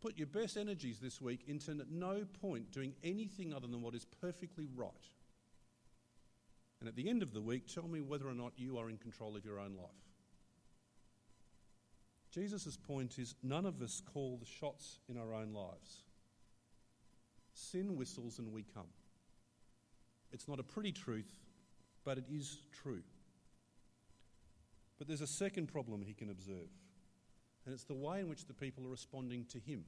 Put 0.01 0.17
your 0.17 0.27
best 0.27 0.58
energies 0.58 1.00
this 1.00 1.22
week 1.22 1.43
into 1.48 1.72
at 1.72 1.91
no 1.91 2.25
point 2.41 2.72
doing 2.72 2.93
anything 3.03 3.53
other 3.53 3.67
than 3.67 3.84
what 3.84 3.93
is 3.93 4.05
perfectly 4.20 4.67
right. 4.75 4.91
And 6.79 6.89
at 6.89 6.96
the 6.96 7.08
end 7.08 7.22
of 7.22 7.34
the 7.34 7.41
week, 7.41 7.67
tell 7.67 7.88
me 7.88 8.01
whether 8.01 8.27
or 8.27 8.34
not 8.34 8.53
you 8.58 8.79
are 8.79 8.89
in 8.89 8.98
control 8.98 9.38
of 9.38 9.46
your 9.46 9.60
own 9.60 9.75
life. 9.75 9.91
Jesus' 12.31 12.77
point 12.77 13.20
is 13.20 13.36
none 13.43 13.67
of 13.67 13.79
us 13.81 14.01
call 14.13 14.38
the 14.38 14.46
shots 14.48 15.00
in 15.08 15.17
our 15.17 15.34
own 15.34 15.53
lives. 15.53 16.03
Sin 17.53 17.96
whistles 17.96 18.39
and 18.39 18.51
we 18.51 18.63
come. 18.63 18.88
It's 20.31 20.48
not 20.48 20.60
a 20.60 20.63
pretty 20.63 20.93
truth, 20.93 21.31
but 22.03 22.17
it 22.17 22.25
is 22.31 22.63
true. 22.81 23.03
But 24.98 25.08
there's 25.08 25.22
a 25.22 25.27
second 25.27 25.67
problem 25.67 26.01
he 26.01 26.13
can 26.13 26.31
observe 26.31 26.70
and 27.65 27.74
it's 27.74 27.84
the 27.84 27.94
way 27.94 28.20
in 28.20 28.30
which 28.30 28.46
the 28.46 28.53
people 28.53 28.86
are 28.86 28.91
responding 28.91 29.46
to 29.46 29.60
him. 29.60 29.84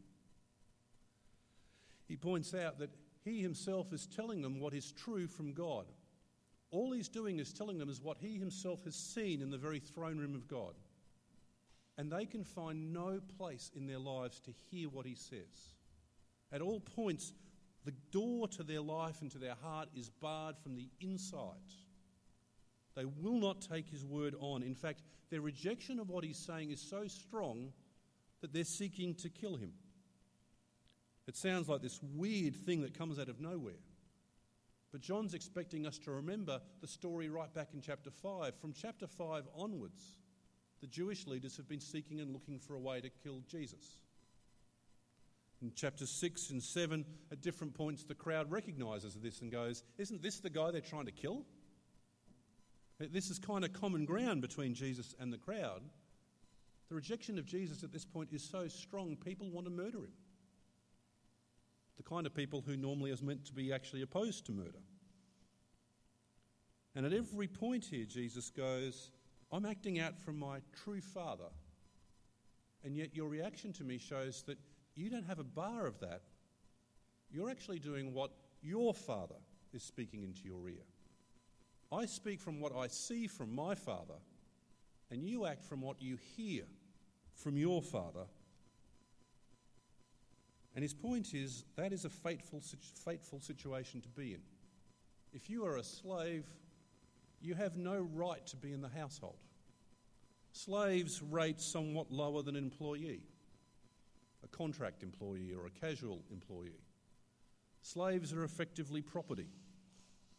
He 2.08 2.16
points 2.16 2.54
out 2.54 2.80
that 2.80 2.92
he 3.24 3.42
himself 3.42 3.94
is 3.94 4.06
telling 4.06 4.42
them 4.42 4.60
what 4.60 4.74
is 4.74 4.92
true 4.92 5.28
from 5.28 5.54
God. 5.54 5.86
All 6.72 6.92
he's 6.92 7.08
doing 7.08 7.40
is 7.40 7.54
telling 7.54 7.78
them 7.78 7.90
is 7.90 8.02
what 8.02 8.18
he 8.18 8.38
himself 8.38 8.84
has 8.84 8.96
seen 8.96 9.42
in 9.42 9.50
the 9.50 9.58
very 9.58 9.80
throne 9.80 10.18
room 10.18 10.36
of 10.36 10.48
God. 10.48 10.74
And 11.98 12.12
they 12.12 12.26
can 12.26 12.44
find 12.44 12.92
no 12.92 13.20
place 13.38 13.72
in 13.76 13.88
their 13.88 14.00
lives 14.00 14.40
to 14.42 14.52
hear 14.70 14.90
what 14.90 15.06
he 15.06 15.16
says. 15.16 15.76
At 16.52 16.62
all 16.62 16.80
points, 16.80 17.34
the 17.86 17.94
door 18.12 18.48
to 18.50 18.64
their 18.64 18.82
life 18.82 19.22
and 19.22 19.32
to 19.32 19.38
their 19.38 19.56
heart 19.62 19.90
is 19.96 20.10
barred 20.10 20.58
from 20.58 20.76
the 20.76 20.90
inside. 21.02 21.40
They 22.96 23.06
will 23.06 23.40
not 23.40 23.62
take 23.62 23.90
his 23.90 24.06
word 24.06 24.36
on. 24.40 24.64
In 24.64 24.76
fact, 24.76 25.02
their 25.30 25.42
rejection 25.42 26.00
of 26.00 26.10
what 26.10 26.24
he's 26.24 26.38
saying 26.38 26.72
is 26.72 26.82
so 26.82 27.08
strong 27.08 27.72
that 28.42 28.54
they're 28.54 28.64
seeking 28.64 29.16
to 29.16 29.30
kill 29.30 29.56
him. 29.56 29.74
It 31.28 31.38
sounds 31.38 31.70
like 31.70 31.82
this 31.82 32.00
weird 32.02 32.56
thing 32.56 32.82
that 32.82 32.98
comes 32.98 33.18
out 33.18 33.30
of 33.30 33.40
nowhere. 33.40 33.80
But 34.92 35.02
John's 35.02 35.34
expecting 35.34 35.88
us 35.88 35.98
to 36.00 36.12
remember 36.12 36.62
the 36.82 36.88
story 36.88 37.30
right 37.30 37.52
back 37.52 37.70
in 37.74 37.82
chapter 37.82 38.12
5. 38.12 38.54
From 38.62 38.74
chapter 38.74 39.08
5 39.08 39.48
onwards, 39.56 40.04
the 40.82 40.88
Jewish 40.88 41.26
leaders 41.26 41.58
have 41.58 41.68
been 41.68 41.80
seeking 41.80 42.20
and 42.20 42.32
looking 42.32 42.60
for 42.60 42.76
a 42.76 42.80
way 42.80 43.02
to 43.02 43.10
kill 43.10 43.42
Jesus. 43.50 43.98
In 45.64 45.72
chapter 45.76 46.06
6 46.06 46.50
and 46.50 46.62
7, 46.62 47.06
at 47.32 47.42
different 47.42 47.74
points, 47.74 48.04
the 48.04 48.14
crowd 48.14 48.52
recognizes 48.52 49.16
this 49.16 49.40
and 49.42 49.52
goes, 49.52 49.82
Isn't 49.98 50.22
this 50.22 50.40
the 50.40 50.50
guy 50.50 50.72
they're 50.72 50.82
trying 50.82 51.06
to 51.06 51.12
kill? 51.12 51.46
This 53.00 53.30
is 53.30 53.40
kind 53.40 53.66
of 53.66 53.74
common 53.74 54.06
ground 54.06 54.42
between 54.42 54.74
Jesus 54.74 55.16
and 55.20 55.34
the 55.34 55.38
crowd. 55.38 55.82
The 56.90 56.96
rejection 56.96 57.40
of 57.40 57.46
Jesus 57.46 57.84
at 57.84 57.92
this 57.92 58.06
point 58.06 58.30
is 58.32 58.44
so 58.44 58.68
strong, 58.68 59.16
people 59.16 59.50
want 59.50 59.66
to 59.66 59.72
murder 59.72 60.00
him. 60.00 60.14
The 61.98 62.04
kind 62.04 62.26
of 62.26 62.36
people 62.36 62.64
who 62.66 62.78
normally 62.78 63.12
is 63.12 63.22
meant 63.22 63.46
to 63.46 63.54
be 63.54 63.74
actually 63.74 64.02
opposed 64.02 64.46
to 64.46 64.52
murder. 64.52 64.80
And 66.96 67.06
at 67.06 67.14
every 67.14 67.48
point 67.48 67.86
here, 67.86 68.06
Jesus 68.06 68.50
goes, 68.50 69.12
I'm 69.52 69.66
acting 69.66 70.00
out 70.00 70.20
from 70.20 70.38
my 70.38 70.60
true 70.84 71.02
Father. 71.02 71.50
And 72.84 72.96
yet 72.96 73.16
your 73.16 73.30
reaction 73.30 73.74
to 73.74 73.84
me 73.84 73.98
shows 73.98 74.44
that 74.44 74.58
you 74.96 75.10
don't 75.10 75.26
have 75.26 75.40
a 75.40 75.44
bar 75.44 75.88
of 75.88 76.00
that. 76.02 76.22
You're 77.32 77.50
actually 77.50 77.80
doing 77.80 78.14
what 78.14 78.32
your 78.62 78.94
Father 78.94 79.36
is 79.74 79.84
speaking 79.84 80.24
into 80.24 80.44
your 80.44 80.70
ear. 80.70 80.84
I 81.94 82.06
speak 82.06 82.42
from 82.42 82.60
what 82.60 82.76
I 82.76 82.88
see 82.88 83.28
from 83.28 83.54
my 83.54 83.76
Father, 83.76 84.16
and 85.12 85.24
you 85.24 85.46
act 85.46 85.64
from 85.64 85.82
what 85.82 86.02
you 86.02 86.18
hear 86.36 86.64
from 87.36 87.58
your 87.58 87.82
Father. 87.82 88.26
And 90.76 90.82
his 90.82 90.94
point 90.94 91.34
is 91.34 91.66
that 91.76 91.94
is 91.94 92.06
a 92.06 92.10
fateful, 92.10 92.62
fateful 93.06 93.40
situation 93.40 94.02
to 94.02 94.10
be 94.10 94.34
in. 94.34 94.42
If 95.34 95.50
you 95.50 95.66
are 95.66 95.78
a 95.78 95.84
slave, 95.84 96.46
you 97.42 97.54
have 97.54 97.76
no 97.76 98.08
right 98.14 98.46
to 98.48 98.56
be 98.56 98.72
in 98.72 98.82
the 98.82 98.90
household. 98.90 99.38
Slaves 100.52 101.22
rate 101.22 101.60
somewhat 101.60 102.12
lower 102.12 102.42
than 102.42 102.56
an 102.56 102.64
employee, 102.64 103.22
a 104.44 104.48
contract 104.48 105.04
employee 105.04 105.54
or 105.54 105.68
a 105.68 105.86
casual 105.86 106.22
employee. 106.32 106.82
Slaves 107.82 108.34
are 108.34 108.44
effectively 108.44 109.02
property. 109.02 109.48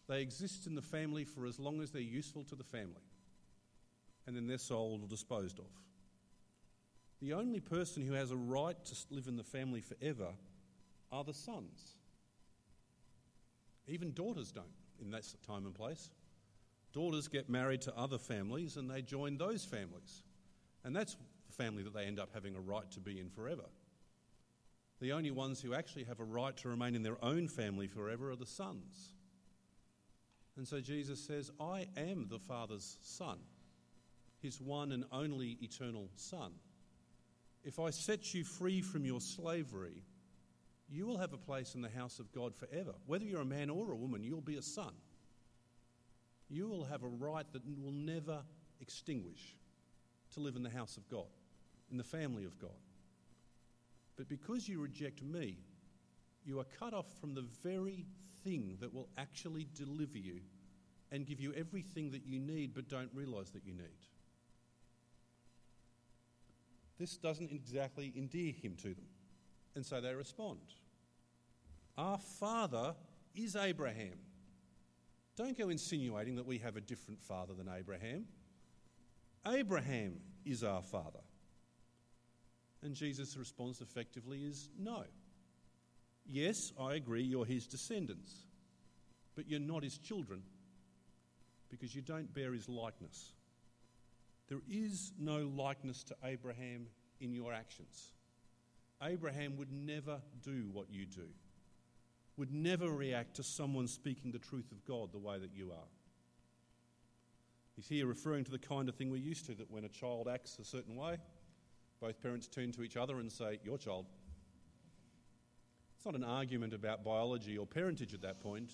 They 0.08 0.20
exist 0.20 0.66
in 0.66 0.75
the 0.75 0.82
family 0.82 1.25
for 1.25 1.46
as 1.46 1.58
long 1.58 1.80
as 1.80 1.90
they're 1.90 2.02
useful 2.02 2.44
to 2.44 2.54
the 2.54 2.64
family, 2.64 3.02
and 4.26 4.37
then 4.37 4.46
they're 4.46 4.58
sold 4.58 5.02
or 5.02 5.08
disposed 5.08 5.58
of. 5.58 5.66
The 7.20 7.32
only 7.32 7.61
person 7.61 8.06
who 8.06 8.12
has 8.12 8.30
a 8.30 8.37
right 8.37 8.76
to 8.84 8.94
live 9.11 9.28
in 9.28 9.37
the 9.37 9.44
family 9.44 9.80
forever 9.80 10.28
are 11.11 11.25
the 11.25 11.32
sons. 11.32 11.94
Even 13.87 14.12
daughters 14.12 14.52
don't 14.52 14.66
in 15.00 15.11
that 15.11 15.25
time 15.46 15.64
and 15.64 15.75
place. 15.75 16.11
Daughters 16.92 17.28
get 17.28 17.49
married 17.49 17.80
to 17.82 17.96
other 17.96 18.18
families 18.18 18.76
and 18.76 18.90
they 18.90 19.02
join 19.02 19.37
those 19.37 19.64
families. 19.64 20.23
And 20.84 20.94
that's 20.94 21.14
the 21.14 21.52
family 21.52 21.82
that 21.82 21.94
they 21.94 22.04
end 22.04 22.20
up 22.20 22.30
having 22.32 22.54
a 22.56 22.61
right 22.61 22.90
to 22.92 23.00
be 23.00 23.18
in 23.18 23.30
forever. 23.30 23.64
The 25.00 25.12
only 25.12 25.30
ones 25.30 25.61
who 25.61 25.75
actually 25.75 26.04
have 26.04 26.20
a 26.20 26.25
right 26.25 26.56
to 26.58 26.68
remain 26.68 26.94
in 26.94 27.02
their 27.02 27.23
own 27.23 27.49
family 27.49 27.87
forever 27.87 28.30
are 28.30 28.37
the 28.37 28.46
sons. 28.46 29.14
And 30.56 30.66
so 30.66 30.80
Jesus 30.80 31.20
says, 31.20 31.50
I 31.61 31.87
am 31.96 32.26
the 32.28 32.38
Father's 32.38 32.99
Son, 33.02 33.38
his 34.40 34.61
one 34.61 34.92
and 34.92 35.04
only 35.11 35.58
eternal 35.61 36.11
Son. 36.16 36.52
If 37.64 37.80
I 37.80 37.90
set 37.90 38.34
you 38.34 38.44
free 38.44 38.82
from 38.82 39.04
your 39.04 39.20
slavery, 39.20 40.02
you 40.88 41.06
will 41.06 41.18
have 41.18 41.32
a 41.32 41.38
place 41.38 41.75
in 41.75 41.82
the 41.82 41.88
house 41.88 42.18
of 42.18 42.30
God 42.32 42.54
forever. 42.54 42.92
Whether 43.06 43.25
you're 43.25 43.40
a 43.40 43.46
man 43.46 43.70
or 43.70 43.90
a 43.90 43.96
woman, 43.96 44.23
you'll 44.23 44.40
be 44.40 44.56
a 44.56 44.62
son. 44.62 44.92
You 46.50 46.68
will 46.68 46.84
have 46.84 47.02
a 47.02 47.08
right 47.08 47.46
that 47.52 47.62
will 47.82 47.90
never 47.90 48.42
extinguish 48.80 49.56
to 50.34 50.40
live 50.40 50.56
in 50.56 50.62
the 50.62 50.70
house 50.70 50.96
of 50.96 51.08
God, 51.08 51.26
in 51.90 51.96
the 51.96 52.04
family 52.04 52.44
of 52.44 52.58
God. 52.58 52.76
But 54.16 54.28
because 54.28 54.68
you 54.68 54.80
reject 54.80 55.23
me, 55.23 55.56
you 56.44 56.61
are 56.61 56.66
cut 56.78 56.92
off 56.92 57.06
from 57.20 57.34
the 57.34 57.46
very 57.62 58.04
thing 58.44 58.76
that 58.80 58.92
will 58.92 59.08
actually 59.18 59.66
deliver 59.74 60.18
you 60.18 60.40
and 61.10 61.26
give 61.26 61.40
you 61.40 61.52
everything 61.54 62.10
that 62.10 62.26
you 62.26 62.38
need 62.38 62.74
but 62.74 62.88
don't 62.88 63.10
realize 63.14 63.50
that 63.50 63.64
you 63.64 63.72
need. 63.72 64.04
This 66.98 67.16
doesn't 67.16 67.50
exactly 67.50 68.12
endear 68.16 68.52
him 68.52 68.76
to 68.76 68.88
them. 68.94 69.06
And 69.74 69.84
so 69.84 70.00
they 70.00 70.14
respond 70.14 70.60
Our 71.98 72.18
father 72.18 72.94
is 73.34 73.56
Abraham. 73.56 74.18
Don't 75.36 75.58
go 75.58 75.68
insinuating 75.68 76.36
that 76.36 76.46
we 76.46 76.58
have 76.58 76.76
a 76.76 76.80
different 76.80 77.20
father 77.20 77.54
than 77.54 77.68
Abraham. 77.68 78.26
Abraham 79.46 80.14
is 80.44 80.62
our 80.62 80.82
father. 80.82 81.20
And 82.82 82.94
Jesus' 82.94 83.36
response 83.36 83.80
effectively 83.80 84.44
is 84.44 84.68
no. 84.78 85.04
Yes, 86.26 86.72
I 86.80 86.94
agree, 86.94 87.22
you're 87.22 87.44
his 87.44 87.66
descendants, 87.66 88.32
but 89.36 89.48
you're 89.48 89.60
not 89.60 89.82
his 89.82 89.98
children 89.98 90.42
because 91.70 91.94
you 91.94 92.02
don't 92.02 92.32
bear 92.34 92.52
his 92.52 92.68
likeness. 92.68 93.32
There 94.48 94.62
is 94.68 95.12
no 95.18 95.50
likeness 95.56 96.04
to 96.04 96.16
Abraham 96.24 96.86
in 97.20 97.32
your 97.32 97.52
actions. 97.52 98.12
Abraham 99.02 99.56
would 99.56 99.72
never 99.72 100.20
do 100.42 100.68
what 100.72 100.90
you 100.90 101.04
do, 101.06 101.26
would 102.36 102.52
never 102.52 102.90
react 102.90 103.36
to 103.36 103.42
someone 103.42 103.86
speaking 103.86 104.30
the 104.30 104.38
truth 104.38 104.70
of 104.72 104.84
God 104.84 105.12
the 105.12 105.18
way 105.18 105.38
that 105.38 105.54
you 105.54 105.72
are. 105.72 105.88
He's 107.76 107.88
here 107.88 108.06
referring 108.06 108.44
to 108.44 108.50
the 108.50 108.58
kind 108.58 108.88
of 108.88 108.94
thing 108.94 109.10
we're 109.10 109.16
used 109.16 109.46
to 109.46 109.54
that 109.54 109.70
when 109.70 109.84
a 109.84 109.88
child 109.88 110.28
acts 110.28 110.58
a 110.60 110.64
certain 110.64 110.94
way, 110.94 111.18
both 112.00 112.22
parents 112.22 112.46
turn 112.46 112.70
to 112.72 112.82
each 112.82 112.96
other 112.96 113.18
and 113.18 113.30
say, 113.30 113.58
Your 113.64 113.78
child. 113.78 114.06
It's 116.04 116.12
not 116.12 116.20
an 116.20 116.30
argument 116.30 116.75
about 116.75 117.02
biology 117.02 117.56
or 117.56 117.64
parentage 117.64 118.12
at 118.12 118.20
that 118.20 118.38
point. 118.38 118.70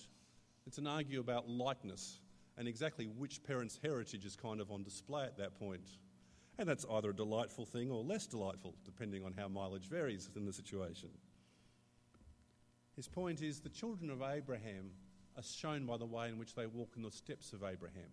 It's 0.67 0.79
an 0.79 0.85
argument 0.85 1.23
about 1.23 1.47
likeness 1.47 2.19
and 2.57 2.67
exactly 2.67 3.05
which 3.05 3.41
parent's 3.41 3.79
heritage 3.81 4.25
is 4.25 4.35
kind 4.35 4.59
of 4.59 4.69
on 4.69 4.83
display 4.83 5.23
at 5.23 5.37
that 5.37 5.57
point. 5.57 5.87
And 6.59 6.67
that's 6.67 6.85
either 6.91 7.11
a 7.11 7.15
delightful 7.15 7.65
thing 7.65 7.89
or 7.89 8.03
less 8.03 8.27
delightful, 8.27 8.75
depending 8.83 9.23
on 9.23 9.31
how 9.31 9.47
mileage 9.47 9.87
varies 9.87 10.29
in 10.35 10.43
the 10.45 10.51
situation. 10.51 11.07
His 12.97 13.07
point 13.07 13.41
is 13.41 13.61
the 13.61 13.69
children 13.69 14.09
of 14.09 14.21
Abraham 14.21 14.91
are 15.37 15.43
shown 15.43 15.85
by 15.85 15.95
the 15.95 16.05
way 16.05 16.27
in 16.27 16.37
which 16.37 16.53
they 16.53 16.65
walk 16.65 16.95
in 16.97 17.03
the 17.03 17.11
steps 17.11 17.53
of 17.53 17.63
Abraham. 17.63 18.11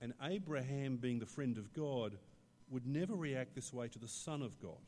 And 0.00 0.14
Abraham, 0.22 0.96
being 0.96 1.18
the 1.18 1.26
friend 1.26 1.58
of 1.58 1.74
God, 1.74 2.16
would 2.70 2.86
never 2.86 3.14
react 3.14 3.54
this 3.54 3.70
way 3.70 3.88
to 3.88 3.98
the 3.98 4.08
Son 4.08 4.40
of 4.40 4.58
God. 4.62 4.78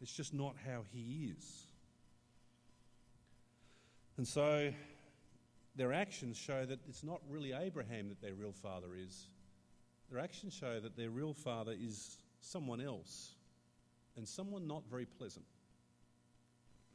It's 0.00 0.12
just 0.12 0.32
not 0.32 0.56
how 0.66 0.82
he 0.92 1.32
is. 1.36 1.66
And 4.16 4.26
so 4.26 4.72
their 5.76 5.92
actions 5.92 6.36
show 6.36 6.66
that 6.66 6.78
it's 6.88 7.02
not 7.02 7.20
really 7.28 7.52
Abraham 7.52 8.08
that 8.08 8.20
their 8.20 8.34
real 8.34 8.52
father 8.52 8.88
is. 8.96 9.28
Their 10.10 10.20
actions 10.20 10.52
show 10.52 10.80
that 10.80 10.96
their 10.96 11.10
real 11.10 11.32
father 11.32 11.74
is 11.78 12.18
someone 12.40 12.80
else 12.80 13.34
and 14.16 14.26
someone 14.26 14.66
not 14.66 14.82
very 14.90 15.06
pleasant. 15.06 15.46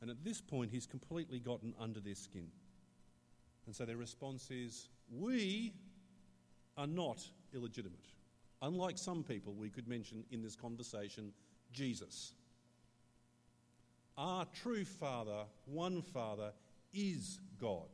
And 0.02 0.10
at 0.10 0.24
this 0.24 0.42
point, 0.42 0.72
he's 0.72 0.86
completely 0.86 1.40
gotten 1.40 1.74
under 1.80 2.00
their 2.00 2.16
skin. 2.16 2.48
And 3.66 3.76
so 3.76 3.86
their 3.86 3.98
response 3.98 4.52
is, 4.52 4.90
We 5.10 5.74
are 6.78 6.88
not 6.88 7.24
illegitimate. 7.54 8.06
Unlike 8.62 8.98
some 8.98 9.24
people 9.24 9.54
we 9.54 9.70
could 9.70 9.88
mention 9.88 10.24
in 10.32 10.42
this 10.42 10.56
conversation, 10.56 11.32
Jesus. 11.72 12.34
Our 14.18 14.46
true 14.64 14.86
Father, 14.86 15.44
one 15.66 16.02
Father, 16.02 16.52
is 16.94 17.40
God. 17.60 17.90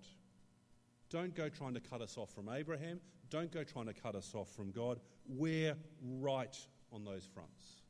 Don't 1.10 1.36
go 1.36 1.50
trying 1.50 1.74
to 1.74 1.80
cut 1.80 2.02
us 2.02 2.18
off 2.18 2.34
from 2.34 2.48
Abraham. 2.50 3.00
Don't 3.30 3.52
go 3.52 3.64
trying 3.64 3.88
to 3.88 3.94
cut 3.94 4.16
us 4.16 4.34
off 4.36 4.54
from 4.56 4.72
God. 4.72 5.00
We're 5.28 5.76
right 6.02 6.58
on 6.92 7.04
those 7.04 7.26
fronts. 7.26 7.82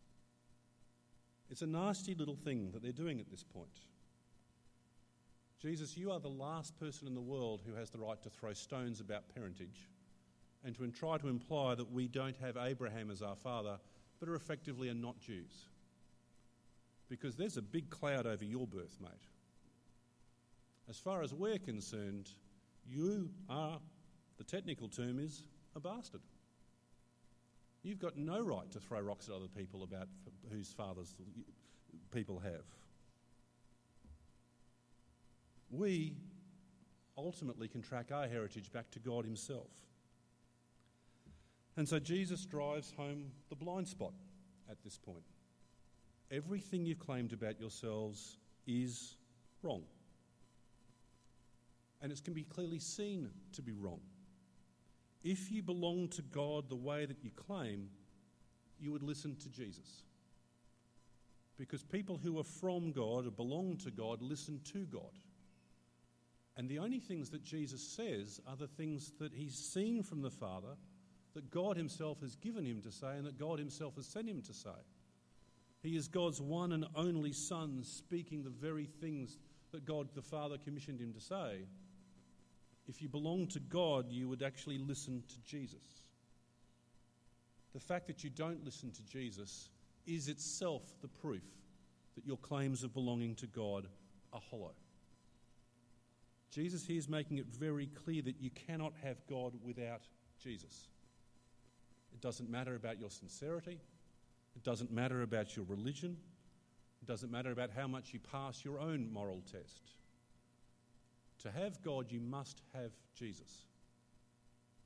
It's 1.49 1.61
a 1.61 1.67
nasty 1.67 2.15
little 2.15 2.35
thing 2.35 2.71
that 2.71 2.81
they're 2.81 2.91
doing 2.91 3.19
at 3.19 3.29
this 3.29 3.43
point. 3.43 3.79
Jesus, 5.61 5.97
you 5.97 6.11
are 6.11 6.19
the 6.19 6.29
last 6.29 6.79
person 6.79 7.07
in 7.07 7.13
the 7.13 7.21
world 7.21 7.61
who 7.65 7.75
has 7.75 7.89
the 7.89 7.99
right 7.99 8.21
to 8.23 8.29
throw 8.29 8.53
stones 8.53 8.99
about 8.99 9.23
parentage 9.35 9.89
and 10.63 10.73
to 10.75 10.87
try 10.87 11.17
to 11.17 11.27
imply 11.27 11.75
that 11.75 11.91
we 11.91 12.07
don't 12.07 12.37
have 12.37 12.55
Abraham 12.57 13.11
as 13.11 13.21
our 13.21 13.35
father, 13.35 13.77
but 14.19 14.29
are 14.29 14.35
effectively 14.35 14.89
are 14.89 14.95
not 14.95 15.19
Jews 15.19 15.67
because 17.11 17.35
there's 17.35 17.57
a 17.57 17.61
big 17.61 17.89
cloud 17.89 18.25
over 18.25 18.45
your 18.45 18.65
birth, 18.65 18.97
mate. 19.01 19.11
As 20.89 20.97
far 20.97 21.21
as 21.21 21.33
we're 21.33 21.59
concerned, 21.59 22.29
you 22.87 23.29
are, 23.49 23.79
the 24.37 24.45
technical 24.45 24.87
term 24.87 25.19
is, 25.19 25.43
a 25.75 25.81
bastard. 25.81 26.21
You've 27.83 27.99
got 27.99 28.15
no 28.15 28.39
right 28.39 28.71
to 28.71 28.79
throw 28.79 29.01
rocks 29.01 29.27
at 29.27 29.35
other 29.35 29.49
people 29.49 29.83
about 29.83 30.07
whose 30.53 30.71
fathers 30.71 31.13
people 32.13 32.39
have. 32.39 32.63
We 35.69 36.15
ultimately 37.17 37.67
can 37.67 37.81
track 37.81 38.11
our 38.13 38.27
heritage 38.29 38.71
back 38.71 38.89
to 38.91 38.99
God 38.99 39.25
Himself. 39.25 39.69
And 41.75 41.89
so 41.89 41.99
Jesus 41.99 42.45
drives 42.45 42.93
home 42.95 43.31
the 43.49 43.55
blind 43.57 43.89
spot 43.89 44.13
at 44.69 44.81
this 44.81 44.97
point 44.97 45.25
everything 46.31 46.85
you've 46.85 46.99
claimed 46.99 47.33
about 47.33 47.59
yourselves 47.59 48.37
is 48.65 49.15
wrong. 49.61 49.83
And 52.01 52.11
it 52.11 52.23
can 52.23 52.33
be 52.33 52.43
clearly 52.43 52.79
seen 52.79 53.29
to 53.53 53.61
be 53.61 53.73
wrong. 53.73 53.99
If 55.23 55.51
you 55.51 55.61
belong 55.61 56.07
to 56.09 56.21
God 56.23 56.67
the 56.67 56.75
way 56.75 57.05
that 57.05 57.23
you 57.23 57.29
claim, 57.31 57.89
you 58.79 58.91
would 58.91 59.03
listen 59.03 59.35
to 59.35 59.49
Jesus. 59.49 60.03
Because 61.57 61.83
people 61.83 62.19
who 62.23 62.39
are 62.39 62.43
from 62.43 62.91
God 62.91 63.27
or 63.27 63.31
belong 63.31 63.77
to 63.83 63.91
God 63.91 64.21
listen 64.21 64.59
to 64.73 64.85
God. 64.85 65.19
And 66.57 66.67
the 66.67 66.79
only 66.79 66.99
things 66.99 67.29
that 67.29 67.43
Jesus 67.43 67.81
says 67.81 68.41
are 68.47 68.55
the 68.55 68.67
things 68.67 69.11
that 69.19 69.33
he's 69.33 69.55
seen 69.55 70.01
from 70.01 70.21
the 70.21 70.31
Father, 70.31 70.75
that 71.35 71.51
God 71.51 71.77
himself 71.77 72.19
has 72.21 72.35
given 72.35 72.65
him 72.65 72.81
to 72.81 72.91
say, 72.91 73.15
and 73.15 73.25
that 73.25 73.37
God 73.37 73.59
himself 73.59 73.95
has 73.95 74.07
sent 74.07 74.27
him 74.27 74.41
to 74.41 74.53
say. 74.53 74.69
He 75.81 75.95
is 75.95 76.07
God's 76.07 76.39
one 76.39 76.71
and 76.73 76.85
only 76.95 77.31
Son, 77.31 77.83
speaking 77.83 78.43
the 78.43 78.49
very 78.49 78.85
things 78.85 79.37
that 79.71 79.85
God 79.85 80.09
the 80.13 80.21
Father 80.21 80.57
commissioned 80.63 80.99
him 80.99 81.13
to 81.13 81.19
say. 81.19 81.65
If 82.87 83.01
you 83.01 83.09
belong 83.09 83.47
to 83.47 83.59
God, 83.59 84.11
you 84.11 84.27
would 84.29 84.43
actually 84.43 84.77
listen 84.77 85.23
to 85.27 85.39
Jesus. 85.41 86.05
The 87.73 87.79
fact 87.79 88.07
that 88.07 88.23
you 88.23 88.29
don't 88.29 88.63
listen 88.65 88.91
to 88.91 89.03
Jesus 89.03 89.69
is 90.05 90.27
itself 90.27 90.83
the 91.01 91.07
proof 91.07 91.43
that 92.15 92.25
your 92.25 92.37
claims 92.37 92.83
of 92.83 92.93
belonging 92.93 93.35
to 93.35 93.47
God 93.47 93.87
are 94.33 94.41
hollow. 94.49 94.73
Jesus 96.51 96.85
here 96.85 96.97
is 96.97 97.07
making 97.07 97.37
it 97.37 97.45
very 97.47 97.87
clear 97.87 98.21
that 98.23 98.41
you 98.41 98.49
cannot 98.67 98.93
have 99.03 99.25
God 99.27 99.53
without 99.63 100.01
Jesus. 100.43 100.89
It 102.13 102.19
doesn't 102.19 102.49
matter 102.49 102.75
about 102.75 102.99
your 102.99 103.09
sincerity, 103.09 103.79
it 104.55 104.63
doesn't 104.63 104.91
matter 104.91 105.21
about 105.21 105.55
your 105.55 105.65
religion. 105.65 106.17
It 107.01 107.07
doesn't 107.07 107.31
matter 107.31 107.51
about 107.51 107.71
how 107.75 107.87
much 107.87 108.13
you 108.13 108.19
pass 108.19 108.63
your 108.63 108.79
own 108.79 109.11
moral 109.11 109.41
test. 109.51 109.93
To 111.39 111.51
have 111.51 111.81
God, 111.81 112.11
you 112.11 112.19
must 112.19 112.61
have 112.73 112.91
Jesus. 113.15 113.65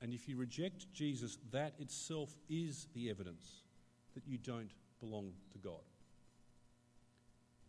And 0.02 0.14
if 0.14 0.30
you 0.30 0.38
reject 0.38 0.94
Jesus, 0.94 1.38
that 1.52 1.74
itself 1.80 2.34
is 2.50 2.88
the 2.94 3.10
evidence 3.10 3.64
that 4.14 4.26
you 4.26 4.38
don't 4.38 4.72
belong 5.00 5.32
to 5.52 5.58
God. 5.58 5.82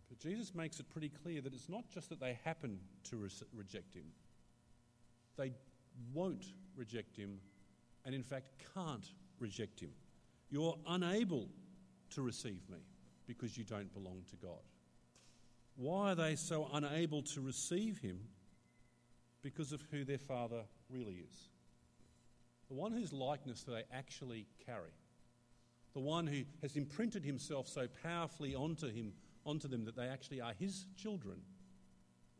But 0.08 0.18
Jesus 0.18 0.54
makes 0.54 0.78
it 0.78 0.88
pretty 0.90 1.08
clear 1.08 1.40
that 1.40 1.52
it's 1.52 1.68
not 1.68 1.88
just 1.92 2.08
that 2.10 2.20
they 2.20 2.38
happen 2.44 2.78
to 3.10 3.16
re- 3.16 3.30
reject 3.52 3.94
him, 3.94 4.04
they 5.36 5.52
won't 6.14 6.46
reject 6.76 7.16
him, 7.16 7.40
and 8.04 8.14
in 8.14 8.22
fact 8.22 8.46
can't 8.74 9.06
reject 9.40 9.80
him. 9.80 9.90
You're 10.50 10.78
unable 10.86 11.48
to 12.10 12.22
receive 12.22 12.60
me 12.70 12.78
because 13.26 13.56
you 13.56 13.64
don't 13.64 13.92
belong 13.92 14.22
to 14.30 14.36
God. 14.36 14.62
Why 15.76 16.12
are 16.12 16.14
they 16.14 16.36
so 16.36 16.68
unable 16.72 17.22
to 17.22 17.40
receive 17.40 17.98
him? 17.98 18.18
Because 19.42 19.72
of 19.72 19.82
who 19.90 20.04
their 20.04 20.18
father 20.18 20.62
really 20.90 21.24
is. 21.30 21.50
The 22.68 22.74
one 22.74 22.92
whose 22.92 23.12
likeness 23.12 23.62
they 23.62 23.84
actually 23.92 24.46
carry. 24.64 24.94
The 25.94 26.00
one 26.00 26.26
who 26.26 26.42
has 26.62 26.76
imprinted 26.76 27.24
himself 27.24 27.68
so 27.68 27.86
powerfully 28.02 28.54
onto 28.54 28.88
him, 28.92 29.12
onto 29.44 29.68
them 29.68 29.84
that 29.84 29.96
they 29.96 30.08
actually 30.08 30.40
are 30.40 30.52
his 30.58 30.86
children, 30.96 31.38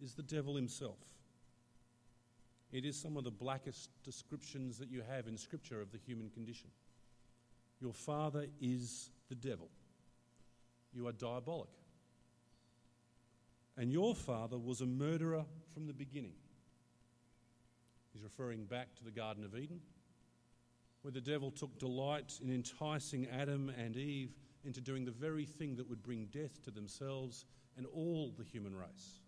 is 0.03 0.15
the 0.15 0.23
devil 0.23 0.57
himself. 0.57 0.99
It 2.73 2.85
is 2.85 3.01
some 3.01 3.17
of 3.17 3.25
the 3.25 3.31
blackest 3.31 3.91
descriptions 4.05 4.79
that 4.79 4.91
you 4.91 5.03
have 5.09 5.29
in 5.29 5.39
Scripture 5.39 5.81
of 5.81 5.93
the 5.93 5.99
human 5.99 6.29
condition. 6.31 6.69
Your 7.81 7.93
father 7.93 8.47
is 8.61 9.11
the 9.29 9.35
devil. 9.35 9.69
You 10.93 11.07
are 11.09 11.13
diabolic. 11.13 11.71
And 13.77 13.93
your 13.93 14.15
father 14.15 14.59
was 14.59 14.81
a 14.81 14.87
murderer 14.87 15.45
from 15.75 15.87
the 15.87 15.93
beginning. 15.93 16.33
He's 18.13 18.23
referring 18.23 18.65
back 18.65 18.95
to 18.97 19.05
the 19.05 19.11
Garden 19.11 19.45
of 19.45 19.55
Eden, 19.55 19.81
where 21.03 21.13
the 21.13 21.21
devil 21.21 21.51
took 21.51 21.79
delight 21.79 22.39
in 22.43 22.51
enticing 22.51 23.27
Adam 23.29 23.71
and 23.77 23.97
Eve 23.97 24.35
into 24.65 24.81
doing 24.81 25.05
the 25.05 25.11
very 25.11 25.45
thing 25.45 25.77
that 25.77 25.89
would 25.89 26.03
bring 26.03 26.27
death 26.33 26.63
to 26.65 26.71
themselves 26.71 27.45
and 27.77 27.87
all 27.95 28.33
the 28.39 28.45
human 28.45 28.75
race. 28.75 29.21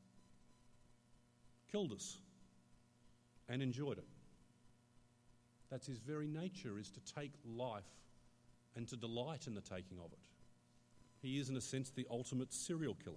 Killed 1.71 1.93
us 1.93 2.19
and 3.49 3.63
enjoyed 3.63 3.99
it. 3.99 4.07
That's 5.71 5.87
his 5.87 5.99
very 5.99 6.27
nature, 6.27 6.79
is 6.79 6.91
to 6.91 7.15
take 7.15 7.33
life 7.45 7.85
and 8.79 8.87
to 8.87 8.97
delight 8.97 9.49
in 9.49 9.55
the 9.55 9.61
taking 9.61 9.99
of 9.99 10.13
it. 10.13 10.21
He 11.21 11.41
is, 11.41 11.51
in 11.51 11.57
a 11.57 11.61
sense, 11.61 11.91
the 11.91 12.07
ultimate 12.11 12.53
serial 12.53 12.97
killer. 13.05 13.17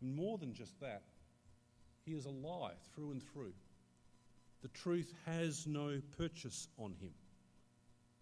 And 0.00 0.16
more 0.16 0.38
than 0.38 0.54
just 0.54 0.80
that, 0.80 1.02
he 2.06 2.12
is 2.12 2.24
a 2.24 2.30
lie 2.30 2.72
through 2.94 3.10
and 3.10 3.22
through. 3.22 3.52
The 4.62 4.68
truth 4.68 5.12
has 5.26 5.66
no 5.66 6.00
purchase 6.16 6.68
on 6.78 6.94
him. 7.00 7.10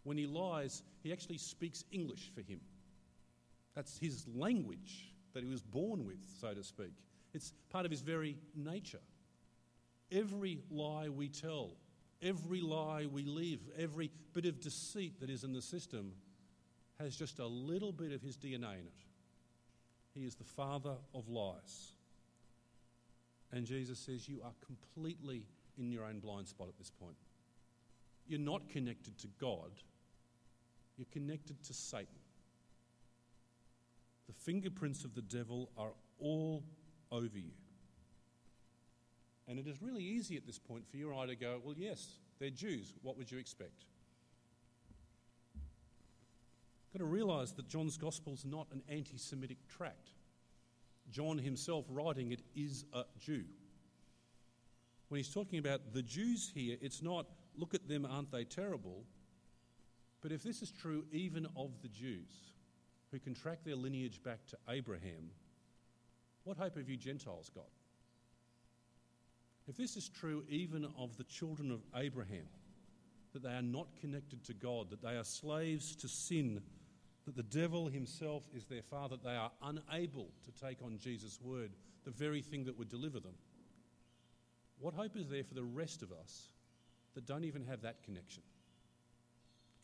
When 0.03 0.19
he 0.19 0.27
lies, 0.27 0.83
he 1.05 1.12
actually 1.12 1.38
speaks 1.38 1.85
English 1.92 2.33
for 2.35 2.40
him. 2.40 2.61
That's 3.77 3.97
his 3.97 4.27
language 4.35 5.12
that 5.35 5.45
he 5.45 5.49
was 5.49 5.62
born 5.62 6.05
with, 6.05 6.19
so 6.40 6.53
to 6.53 6.64
speak. 6.64 6.95
It's 7.33 7.53
part 7.71 7.85
of 7.85 7.92
his 7.92 8.01
very 8.01 8.37
nature. 8.57 9.01
Every 10.11 10.59
lie 10.69 11.09
we 11.11 11.29
tell, 11.29 11.71
every 12.23 12.61
lie 12.61 13.07
we 13.11 13.25
live, 13.25 13.61
every 13.79 14.11
bit 14.33 14.47
of 14.47 14.61
deceit 14.61 15.21
that 15.21 15.31
is 15.31 15.45
in 15.45 15.53
the 15.53 15.63
system 15.63 16.13
has 16.99 17.17
just 17.17 17.39
a 17.39 17.47
little 17.47 17.93
bit 17.93 18.13
of 18.13 18.23
his 18.23 18.37
DNA 18.37 18.75
in 18.75 18.87
it. 18.87 19.05
He 20.15 20.25
is 20.25 20.35
the 20.35 20.45
father 20.45 20.95
of 21.15 21.29
lies. 21.29 21.93
And 23.53 23.67
Jesus 23.67 23.99
says, 23.99 24.29
You 24.29 24.41
are 24.45 24.55
completely 24.65 25.47
in 25.79 25.93
your 25.93 26.05
own 26.05 26.21
blind 26.21 26.49
spot 26.49 26.69
at 26.69 26.79
this 26.79 26.91
point. 26.91 27.17
You're 28.27 28.41
not 28.41 28.69
connected 28.71 29.19
to 29.19 29.29
God, 29.39 29.71
you're 30.97 31.07
connected 31.13 31.63
to 31.65 31.75
Satan. 31.75 32.07
The 34.27 34.33
fingerprints 34.33 35.05
of 35.05 35.15
the 35.15 35.23
devil 35.23 35.71
are 35.79 35.93
all 36.19 36.65
over 37.13 37.39
you. 37.39 37.53
And 39.49 39.59
it 39.59 39.67
is 39.67 39.81
really 39.81 40.03
easy 40.03 40.37
at 40.37 40.47
this 40.47 40.59
point 40.59 40.89
for 40.91 40.97
your 40.97 41.15
eye 41.15 41.27
to 41.27 41.37
go, 41.37 41.61
Well, 41.63 41.77
yes, 41.79 42.19
they're 42.39 42.51
Jews. 42.51 42.93
What 43.03 43.17
would 43.17 43.31
you 43.31 43.39
expect? 43.39 43.85
You've 45.55 47.01
Got 47.01 47.07
to 47.07 47.11
realize 47.11 47.53
that 47.53 47.69
John's 47.69 47.97
Gospel 47.97 48.35
is 48.35 48.45
not 48.45 48.67
an 48.73 48.83
anti 48.89 49.19
Semitic 49.19 49.59
tract. 49.69 50.11
John 51.11 51.39
himself 51.39 51.85
writing 51.89 52.33
it 52.33 52.41
is 52.55 52.85
a 52.93 53.05
Jew. 53.21 53.45
When 55.09 55.19
he's 55.19 55.33
talking 55.33 55.59
about 55.61 55.93
the 55.93 56.03
Jews 56.03 56.51
here, 56.53 56.77
it's 56.81 57.01
not, 57.01 57.27
look 57.57 57.75
at 57.75 57.87
them, 57.87 58.07
aren't 58.07 58.33
they 58.33 58.45
terrible? 58.45 59.05
But 60.21 60.33
if 60.33 60.43
this 60.43 60.63
is 60.63 60.73
true 60.73 61.05
even 61.13 61.47
of 61.57 61.71
the 61.83 61.89
Jews, 61.89 62.33
who 63.13 63.21
can 63.21 63.35
track 63.35 63.59
their 63.65 63.77
lineage 63.77 64.21
back 64.23 64.45
to 64.49 64.57
Abraham, 64.69 65.31
what 66.43 66.57
hope 66.57 66.77
have 66.77 66.89
you 66.89 66.97
Gentiles 66.97 67.51
got? 67.55 67.69
If 69.69 69.77
this 69.77 69.97
is 69.97 70.09
true 70.09 70.45
even 70.49 70.87
of 70.97 71.17
the 71.17 71.25
children 71.25 71.71
of 71.71 71.83
Abraham, 71.95 72.47
that 73.33 73.43
they 73.43 73.55
are 73.55 73.63
not 73.63 73.89
connected 74.01 74.45
to 74.45 74.55
God, 74.55 74.91
that 74.91 75.03
they 75.03 75.17
are 75.17 75.25
slaves 75.25 75.97
to 75.97 76.09
sin, 76.09 76.63
that 77.25 77.37
the 77.37 77.43
devil 77.43 77.89
himself 77.89 78.45
is 78.55 78.65
their 78.65 78.83
father, 78.83 79.17
they 79.23 79.35
are 79.35 79.51
unable 79.63 80.29
to 80.45 80.65
take 80.65 80.79
on 80.83 80.99
Jesus' 80.99 81.41
word, 81.43 81.73
the 82.05 82.11
very 82.13 82.41
thing 82.41 82.65
that 82.65 82.79
would 82.79 82.89
deliver 82.89 83.19
them. 83.19 83.35
What 84.79 84.95
hope 84.95 85.17
is 85.17 85.29
there 85.29 85.45
for 85.45 85.55
the 85.55 85.65
rest 85.65 86.03
of 86.03 86.13
us 86.13 86.49
that 87.15 87.27
don't 87.27 87.45
even 87.45 87.65
have 87.65 87.83
that 87.83 88.03
connection? 88.05 88.43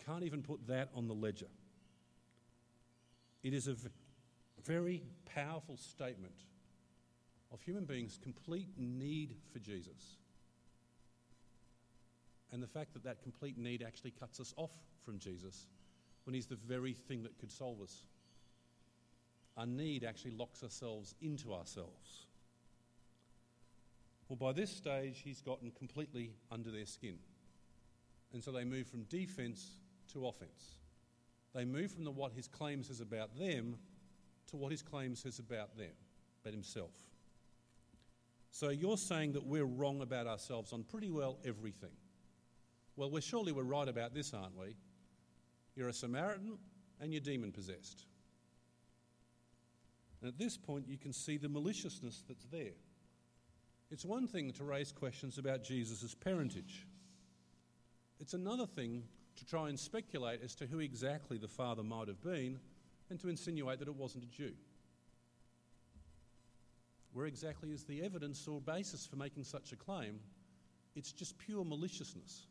Can't 0.06 0.22
even 0.22 0.42
put 0.42 0.66
that 0.68 0.90
on 0.94 1.08
the 1.08 1.14
ledger. 1.14 1.48
It 3.42 3.54
is 3.54 3.66
a 3.66 3.76
very 4.64 5.02
powerful 5.34 5.76
statement 5.76 6.34
of 7.52 7.60
human 7.60 7.84
beings' 7.84 8.18
complete 8.22 8.68
need 8.78 9.36
for 9.52 9.58
Jesus. 9.58 10.16
And 12.50 12.62
the 12.62 12.66
fact 12.66 12.92
that 12.94 13.04
that 13.04 13.22
complete 13.22 13.58
need 13.58 13.82
actually 13.82 14.12
cuts 14.12 14.40
us 14.40 14.52
off 14.56 14.72
from 15.04 15.18
Jesus 15.18 15.66
when 16.24 16.34
He's 16.34 16.46
the 16.46 16.56
very 16.56 16.92
thing 16.92 17.22
that 17.22 17.38
could 17.38 17.50
solve 17.50 17.80
us. 17.80 18.06
Our 19.56 19.66
need 19.66 20.04
actually 20.04 20.32
locks 20.32 20.62
ourselves 20.62 21.14
into 21.20 21.52
ourselves. 21.52 22.26
Well, 24.28 24.36
by 24.36 24.52
this 24.52 24.70
stage, 24.70 25.20
He's 25.24 25.40
gotten 25.40 25.70
completely 25.72 26.32
under 26.50 26.70
their 26.70 26.86
skin. 26.86 27.18
And 28.32 28.42
so 28.42 28.50
they 28.50 28.64
move 28.64 28.86
from 28.86 29.02
defense 29.04 29.78
to 30.12 30.26
offense. 30.26 30.76
They 31.54 31.66
move 31.66 31.90
from 31.90 32.04
the 32.04 32.10
what 32.10 32.32
His 32.32 32.48
claim 32.48 32.82
says 32.82 33.00
about 33.00 33.38
them 33.38 33.76
to 34.48 34.56
what 34.56 34.72
His 34.72 34.82
claim 34.82 35.14
says 35.14 35.38
about 35.38 35.76
them, 35.76 35.92
about 36.42 36.54
Himself. 36.54 36.92
So 38.52 38.68
you're 38.68 38.98
saying 38.98 39.32
that 39.32 39.46
we're 39.46 39.64
wrong 39.64 40.02
about 40.02 40.26
ourselves 40.26 40.74
on 40.74 40.84
pretty 40.84 41.10
well 41.10 41.38
everything. 41.42 41.90
Well, 42.96 43.10
we're 43.10 43.22
surely 43.22 43.50
we're 43.50 43.62
right 43.62 43.88
about 43.88 44.12
this, 44.14 44.34
aren't 44.34 44.56
we? 44.56 44.76
You're 45.74 45.88
a 45.88 45.92
Samaritan 45.92 46.58
and 47.00 47.12
you're 47.12 47.22
demon 47.22 47.50
possessed. 47.50 48.04
And 50.20 50.28
at 50.28 50.38
this 50.38 50.58
point, 50.58 50.86
you 50.86 50.98
can 50.98 51.14
see 51.14 51.38
the 51.38 51.48
maliciousness 51.48 52.22
that's 52.28 52.44
there. 52.52 52.76
It's 53.90 54.04
one 54.04 54.28
thing 54.28 54.52
to 54.52 54.64
raise 54.64 54.92
questions 54.92 55.38
about 55.38 55.64
Jesus' 55.64 56.14
parentage, 56.14 56.86
it's 58.20 58.34
another 58.34 58.66
thing 58.66 59.02
to 59.36 59.46
try 59.46 59.70
and 59.70 59.80
speculate 59.80 60.42
as 60.44 60.54
to 60.56 60.66
who 60.66 60.78
exactly 60.78 61.38
the 61.38 61.48
father 61.48 61.82
might 61.82 62.06
have 62.06 62.22
been 62.22 62.60
and 63.08 63.18
to 63.18 63.30
insinuate 63.30 63.78
that 63.78 63.88
it 63.88 63.96
wasn't 63.96 64.24
a 64.24 64.26
Jew. 64.28 64.52
Where 67.12 67.26
exactly 67.26 67.70
is 67.70 67.84
the 67.84 68.02
evidence 68.02 68.46
or 68.48 68.60
basis 68.60 69.06
for 69.06 69.16
making 69.16 69.44
such 69.44 69.72
a 69.72 69.76
claim? 69.76 70.20
It's 70.94 71.12
just 71.12 71.38
pure 71.38 71.64
maliciousness. 71.64 72.46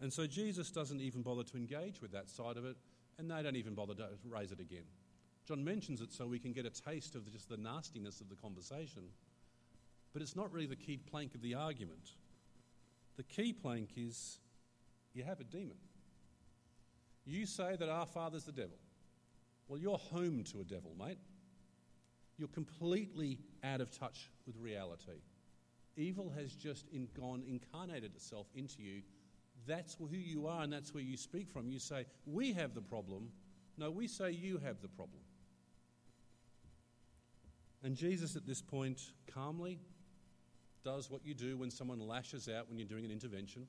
And 0.00 0.12
so 0.12 0.26
Jesus 0.26 0.70
doesn't 0.70 1.00
even 1.00 1.22
bother 1.22 1.42
to 1.44 1.56
engage 1.56 2.00
with 2.00 2.12
that 2.12 2.30
side 2.30 2.56
of 2.56 2.64
it, 2.64 2.76
and 3.18 3.30
they 3.30 3.42
don't 3.42 3.56
even 3.56 3.74
bother 3.74 3.94
to 3.94 4.08
raise 4.24 4.52
it 4.52 4.60
again. 4.60 4.84
John 5.46 5.64
mentions 5.64 6.00
it 6.00 6.12
so 6.12 6.26
we 6.26 6.38
can 6.38 6.52
get 6.52 6.66
a 6.66 6.70
taste 6.70 7.14
of 7.14 7.30
just 7.32 7.48
the 7.48 7.56
nastiness 7.56 8.20
of 8.20 8.28
the 8.28 8.36
conversation, 8.36 9.02
but 10.12 10.22
it's 10.22 10.36
not 10.36 10.52
really 10.52 10.66
the 10.66 10.76
key 10.76 10.98
plank 10.98 11.34
of 11.34 11.42
the 11.42 11.54
argument. 11.54 12.12
The 13.16 13.22
key 13.24 13.52
plank 13.52 13.90
is 13.96 14.38
you 15.14 15.24
have 15.24 15.40
a 15.40 15.44
demon. 15.44 15.76
You 17.24 17.46
say 17.46 17.76
that 17.76 17.88
our 17.88 18.06
father's 18.06 18.44
the 18.44 18.52
devil. 18.52 18.78
Well, 19.66 19.78
you're 19.78 19.98
home 19.98 20.44
to 20.52 20.60
a 20.60 20.64
devil, 20.64 20.94
mate. 20.98 21.18
You're 22.38 22.48
completely 22.48 23.38
out 23.64 23.80
of 23.80 23.90
touch 23.90 24.30
with 24.46 24.56
reality. 24.56 25.20
Evil 25.96 26.32
has 26.36 26.54
just 26.54 26.86
in, 26.92 27.08
gone 27.18 27.42
incarnated 27.46 28.14
itself 28.14 28.46
into 28.54 28.82
you 28.82 29.02
that's 29.68 29.96
who 29.98 30.16
you 30.16 30.46
are 30.46 30.62
and 30.62 30.72
that's 30.72 30.94
where 30.94 31.02
you 31.02 31.16
speak 31.16 31.50
from. 31.50 31.70
You 31.70 31.78
say, 31.78 32.06
We 32.26 32.52
have 32.54 32.74
the 32.74 32.80
problem. 32.80 33.28
No, 33.76 33.90
we 33.90 34.08
say 34.08 34.30
you 34.32 34.58
have 34.64 34.80
the 34.80 34.88
problem. 34.88 35.20
And 37.84 37.94
Jesus, 37.94 38.34
at 38.34 38.44
this 38.44 38.60
point, 38.60 39.12
calmly 39.32 39.78
does 40.84 41.10
what 41.10 41.24
you 41.24 41.34
do 41.34 41.56
when 41.56 41.70
someone 41.70 42.00
lashes 42.00 42.48
out 42.48 42.68
when 42.68 42.78
you're 42.78 42.88
doing 42.88 43.04
an 43.04 43.12
intervention. 43.12 43.68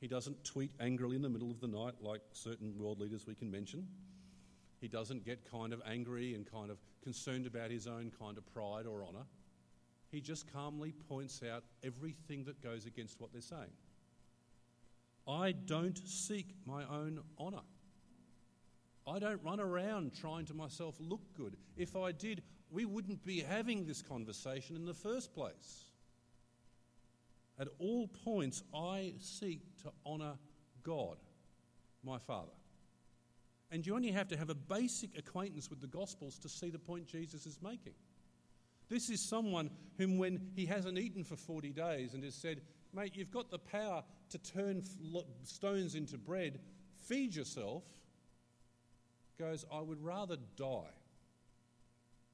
He 0.00 0.08
doesn't 0.08 0.42
tweet 0.42 0.72
angrily 0.80 1.14
in 1.14 1.22
the 1.22 1.28
middle 1.28 1.50
of 1.50 1.60
the 1.60 1.68
night 1.68 1.94
like 2.00 2.22
certain 2.32 2.76
world 2.76 2.98
leaders 2.98 3.26
we 3.26 3.34
can 3.34 3.50
mention. 3.50 3.86
He 4.80 4.88
doesn't 4.88 5.24
get 5.24 5.50
kind 5.50 5.72
of 5.72 5.80
angry 5.86 6.34
and 6.34 6.50
kind 6.50 6.70
of 6.70 6.78
concerned 7.02 7.46
about 7.46 7.70
his 7.70 7.86
own 7.86 8.12
kind 8.18 8.36
of 8.36 8.46
pride 8.52 8.86
or 8.86 9.02
honour. 9.02 9.24
He 10.10 10.20
just 10.20 10.52
calmly 10.52 10.92
points 11.08 11.42
out 11.42 11.64
everything 11.82 12.44
that 12.44 12.62
goes 12.62 12.86
against 12.86 13.20
what 13.20 13.32
they're 13.32 13.40
saying. 13.40 13.72
I 15.26 15.52
don't 15.52 15.98
seek 16.06 16.54
my 16.64 16.84
own 16.84 17.20
honour. 17.38 17.62
I 19.06 19.18
don't 19.18 19.42
run 19.42 19.60
around 19.60 20.14
trying 20.14 20.46
to 20.46 20.54
myself 20.54 20.96
look 20.98 21.20
good. 21.36 21.56
If 21.76 21.96
I 21.96 22.12
did, 22.12 22.42
we 22.70 22.84
wouldn't 22.84 23.24
be 23.24 23.40
having 23.40 23.86
this 23.86 24.02
conversation 24.02 24.76
in 24.76 24.84
the 24.84 24.94
first 24.94 25.32
place. 25.34 25.84
At 27.58 27.68
all 27.78 28.08
points, 28.08 28.62
I 28.74 29.14
seek 29.18 29.60
to 29.82 29.92
honour 30.04 30.34
God, 30.82 31.16
my 32.04 32.18
Father. 32.18 32.55
And 33.70 33.86
you 33.86 33.94
only 33.94 34.12
have 34.12 34.28
to 34.28 34.36
have 34.36 34.50
a 34.50 34.54
basic 34.54 35.18
acquaintance 35.18 35.70
with 35.70 35.80
the 35.80 35.86
Gospels 35.86 36.38
to 36.38 36.48
see 36.48 36.70
the 36.70 36.78
point 36.78 37.06
Jesus 37.06 37.46
is 37.46 37.58
making. 37.62 37.94
This 38.88 39.10
is 39.10 39.20
someone 39.20 39.70
whom, 39.98 40.18
when 40.18 40.40
he 40.54 40.66
hasn't 40.66 40.98
eaten 40.98 41.24
for 41.24 41.36
40 41.36 41.70
days 41.70 42.14
and 42.14 42.22
has 42.22 42.34
said, 42.34 42.60
Mate, 42.94 43.16
you've 43.16 43.32
got 43.32 43.50
the 43.50 43.58
power 43.58 44.04
to 44.30 44.38
turn 44.38 44.84
stones 45.42 45.94
into 45.96 46.16
bread, 46.16 46.60
feed 47.08 47.34
yourself, 47.34 47.82
goes, 49.38 49.64
I 49.72 49.80
would 49.80 50.02
rather 50.02 50.36
die 50.56 50.94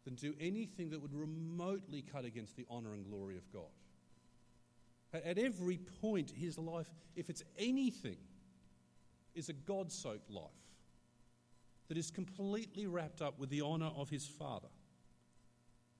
than 0.04 0.14
do 0.14 0.34
anything 0.38 0.90
that 0.90 1.00
would 1.00 1.14
remotely 1.14 2.02
cut 2.02 2.24
against 2.24 2.56
the 2.56 2.66
honour 2.70 2.92
and 2.92 3.04
glory 3.04 3.36
of 3.36 3.50
God. 3.52 3.70
At 5.12 5.38
every 5.38 5.78
point, 6.00 6.30
his 6.30 6.58
life, 6.58 6.88
if 7.16 7.30
it's 7.30 7.42
anything, 7.58 8.16
is 9.34 9.48
a 9.48 9.52
God 9.52 9.90
soaked 9.90 10.30
life 10.30 10.50
that 11.92 11.98
is 11.98 12.10
completely 12.10 12.86
wrapped 12.86 13.20
up 13.20 13.38
with 13.38 13.50
the 13.50 13.60
honour 13.60 13.90
of 13.94 14.08
his 14.08 14.26
Father. 14.26 14.70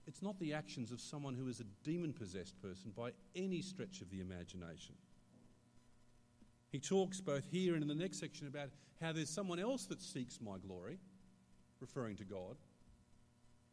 It's 0.07 0.23
not 0.23 0.41
the 0.41 0.55
actions 0.55 0.91
of 0.91 1.03
someone 1.03 1.35
who 1.35 1.49
is 1.49 1.61
a 1.61 1.65
demon 1.85 2.15
possessed 2.15 2.59
person 2.63 2.93
by 2.97 3.11
any 3.37 3.61
stretch 3.61 4.01
of 4.01 4.09
the 4.09 4.23
imagination. 4.23 4.95
He 6.71 6.79
talks 6.79 7.21
both 7.21 7.45
here 7.51 7.75
and 7.75 7.83
in 7.83 7.89
the 7.89 7.95
next 7.95 8.21
section 8.21 8.47
about 8.47 8.71
how 9.03 9.13
there's 9.13 9.29
someone 9.29 9.59
else 9.59 9.85
that 9.85 10.01
seeks 10.01 10.41
my 10.41 10.57
glory, 10.67 10.99
referring 11.79 12.17
to 12.17 12.25
God. 12.25 12.57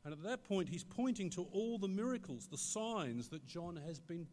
And 0.04 0.12
at 0.12 0.22
that 0.24 0.44
point, 0.44 0.68
he's 0.68 0.84
pointing 0.84 1.30
to 1.30 1.48
all 1.54 1.78
the 1.78 1.88
miracles, 1.88 2.48
the 2.48 2.58
signs 2.58 3.30
that 3.30 3.46
John 3.46 3.80
has 3.88 4.02
been 4.02 4.28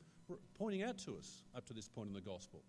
pointing 0.59 0.83
out 0.83 0.99
to 1.05 1.17
us 1.19 1.45
up 1.55 1.65
to 1.67 1.73
this 1.73 1.87
point 1.87 2.09
in 2.09 2.15
the 2.15 2.21
gospel. 2.21 2.65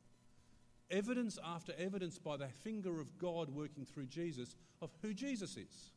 Evidence 0.90 1.38
after 1.44 1.74
evidence 1.78 2.18
by 2.18 2.38
the 2.38 2.48
finger 2.48 3.02
of 3.02 3.18
God 3.18 3.50
working 3.50 3.86
through 3.86 4.06
Jesus 4.06 4.56
of 4.82 4.90
who 5.02 5.14
Jesus 5.14 5.58
is. 5.58 5.92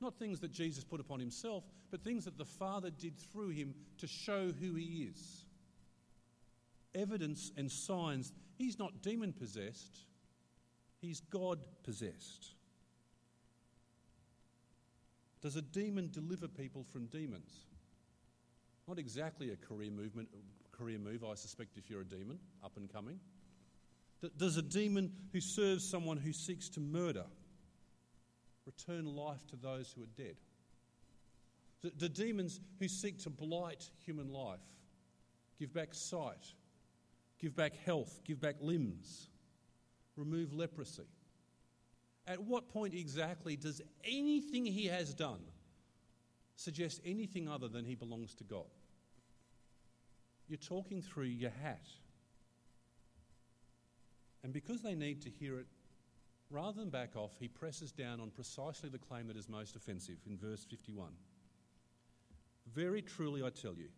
Not 0.00 0.18
things 0.18 0.40
that 0.40 0.52
Jesus 0.52 0.84
put 0.84 1.00
upon 1.00 1.20
himself, 1.20 1.64
but 1.90 2.02
things 2.02 2.24
that 2.24 2.38
the 2.38 2.44
Father 2.44 2.90
did 2.90 3.18
through 3.18 3.50
him 3.50 3.74
to 3.98 4.06
show 4.06 4.52
who 4.52 4.74
he 4.74 5.08
is. 5.10 5.44
Evidence 6.94 7.52
and 7.56 7.70
signs. 7.70 8.32
He's 8.56 8.78
not 8.78 9.02
demon 9.02 9.32
possessed, 9.32 10.04
he's 11.00 11.20
God 11.20 11.58
possessed. 11.82 12.54
Does 15.42 15.56
a 15.56 15.62
demon 15.62 16.10
deliver 16.12 16.48
people 16.48 16.84
from 16.92 17.06
demons? 17.06 17.50
Not 18.86 18.98
exactly 18.98 19.52
a 19.52 19.56
career 19.56 19.90
movement, 19.90 20.28
career 20.72 20.98
move, 20.98 21.24
I 21.24 21.34
suspect, 21.34 21.78
if 21.78 21.88
you're 21.88 22.02
a 22.02 22.04
demon, 22.04 22.38
up 22.62 22.76
and 22.76 22.92
coming. 22.92 23.18
Does 24.36 24.56
a 24.56 24.62
demon 24.62 25.12
who 25.32 25.40
serves 25.40 25.88
someone 25.88 26.18
who 26.18 26.32
seeks 26.32 26.68
to 26.70 26.80
murder 26.80 27.24
return 28.66 29.04
life 29.04 29.46
to 29.48 29.56
those 29.56 29.92
who 29.92 30.02
are 30.02 30.14
dead? 30.16 30.36
Do 31.96 32.08
demons 32.08 32.60
who 32.78 32.88
seek 32.88 33.18
to 33.20 33.30
blight 33.30 33.88
human 34.04 34.30
life 34.30 34.60
give 35.58 35.72
back 35.72 35.94
sight, 35.94 36.46
give 37.38 37.56
back 37.56 37.74
health, 37.84 38.20
give 38.24 38.40
back 38.40 38.56
limbs, 38.60 39.28
remove 40.16 40.52
leprosy? 40.52 41.08
At 42.26 42.42
what 42.42 42.68
point 42.68 42.94
exactly 42.94 43.56
does 43.56 43.80
anything 44.04 44.66
he 44.66 44.86
has 44.86 45.14
done 45.14 45.40
suggest 46.56 47.00
anything 47.04 47.48
other 47.48 47.68
than 47.68 47.86
he 47.86 47.94
belongs 47.94 48.34
to 48.36 48.44
God? 48.44 48.66
You're 50.46 50.58
talking 50.58 51.00
through 51.00 51.24
your 51.24 51.52
hat. 51.62 51.86
And 54.42 54.52
because 54.52 54.80
they 54.82 54.94
need 54.94 55.22
to 55.22 55.30
hear 55.30 55.58
it, 55.58 55.66
rather 56.50 56.80
than 56.80 56.90
back 56.90 57.16
off, 57.16 57.32
he 57.38 57.48
presses 57.48 57.92
down 57.92 58.20
on 58.20 58.30
precisely 58.30 58.88
the 58.88 58.98
claim 58.98 59.26
that 59.28 59.36
is 59.36 59.48
most 59.48 59.76
offensive 59.76 60.18
in 60.26 60.36
verse 60.36 60.64
51. 60.64 61.12
Very 62.74 63.02
truly 63.02 63.42
I 63.42 63.50
tell 63.50 63.74
you, 63.74 63.88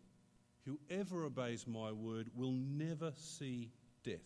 whoever 0.65 1.25
obeys 1.25 1.67
my 1.67 1.91
word 1.91 2.29
will 2.35 2.51
never 2.51 3.11
see 3.15 3.71
death. 4.03 4.19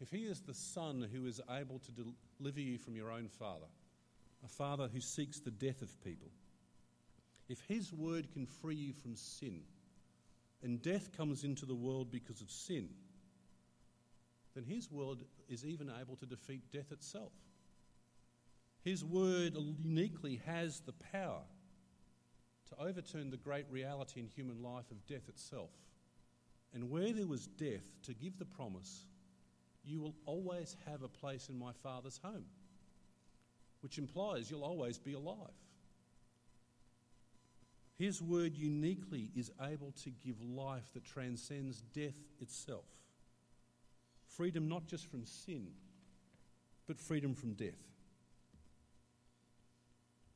If 0.00 0.10
he 0.10 0.26
is 0.26 0.40
the 0.40 0.54
Son 0.54 1.08
who 1.12 1.26
is 1.26 1.40
able 1.50 1.80
to 1.80 1.92
deliver 2.38 2.60
you 2.60 2.78
from 2.78 2.94
your 2.94 3.10
own 3.10 3.28
father, 3.28 3.66
a 4.44 4.48
father 4.48 4.88
who 4.92 5.00
seeks 5.00 5.40
the 5.40 5.50
death 5.50 5.82
of 5.82 6.04
people, 6.04 6.28
if 7.48 7.60
his 7.66 7.92
word 7.92 8.30
can 8.32 8.46
free 8.46 8.76
you 8.76 8.92
from 8.92 9.16
sin, 9.16 9.62
and 10.62 10.82
death 10.82 11.16
comes 11.16 11.44
into 11.44 11.66
the 11.66 11.74
world 11.74 12.10
because 12.10 12.40
of 12.40 12.50
sin, 12.50 12.88
then 14.58 14.64
his 14.64 14.90
word 14.90 15.18
is 15.48 15.64
even 15.64 15.88
able 16.00 16.16
to 16.16 16.26
defeat 16.26 16.62
death 16.72 16.90
itself. 16.90 17.30
His 18.82 19.04
word 19.04 19.56
uniquely 19.84 20.40
has 20.46 20.80
the 20.80 20.94
power 21.12 21.42
to 22.68 22.84
overturn 22.84 23.30
the 23.30 23.36
great 23.36 23.66
reality 23.70 24.18
in 24.18 24.26
human 24.26 24.60
life 24.60 24.90
of 24.90 25.06
death 25.06 25.28
itself. 25.28 25.70
And 26.74 26.90
where 26.90 27.12
there 27.12 27.26
was 27.26 27.46
death, 27.46 27.84
to 28.02 28.14
give 28.14 28.36
the 28.38 28.44
promise, 28.44 29.04
you 29.84 30.00
will 30.00 30.16
always 30.26 30.76
have 30.90 31.02
a 31.02 31.08
place 31.08 31.48
in 31.48 31.56
my 31.56 31.70
Father's 31.84 32.18
home, 32.22 32.44
which 33.80 33.96
implies 33.96 34.50
you'll 34.50 34.64
always 34.64 34.98
be 34.98 35.12
alive. 35.12 35.36
His 37.96 38.20
word 38.20 38.56
uniquely 38.56 39.30
is 39.36 39.52
able 39.62 39.92
to 40.02 40.10
give 40.10 40.42
life 40.42 40.90
that 40.94 41.04
transcends 41.04 41.82
death 41.94 42.18
itself. 42.40 42.97
Freedom 44.38 44.68
not 44.68 44.86
just 44.86 45.10
from 45.10 45.24
sin, 45.24 45.66
but 46.86 47.00
freedom 47.00 47.34
from 47.34 47.54
death. 47.54 47.74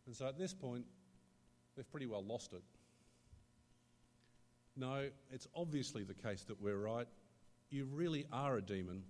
And 0.07 0.17
so 0.17 0.27
at 0.27 0.37
this 0.37 0.53
point, 0.53 0.85
they've 1.77 1.89
pretty 1.89 2.07
well 2.07 2.25
lost 2.25 2.53
it. 2.53 2.63
No, 4.77 5.09
it's 5.31 5.47
obviously 5.55 6.03
the 6.03 6.15
case 6.15 6.43
that 6.49 6.61
we're 6.61 6.79
right. 6.79 7.07
You 7.71 7.85
really 7.85 8.27
are 8.33 8.57
a 8.57 8.61
demon. 8.61 9.05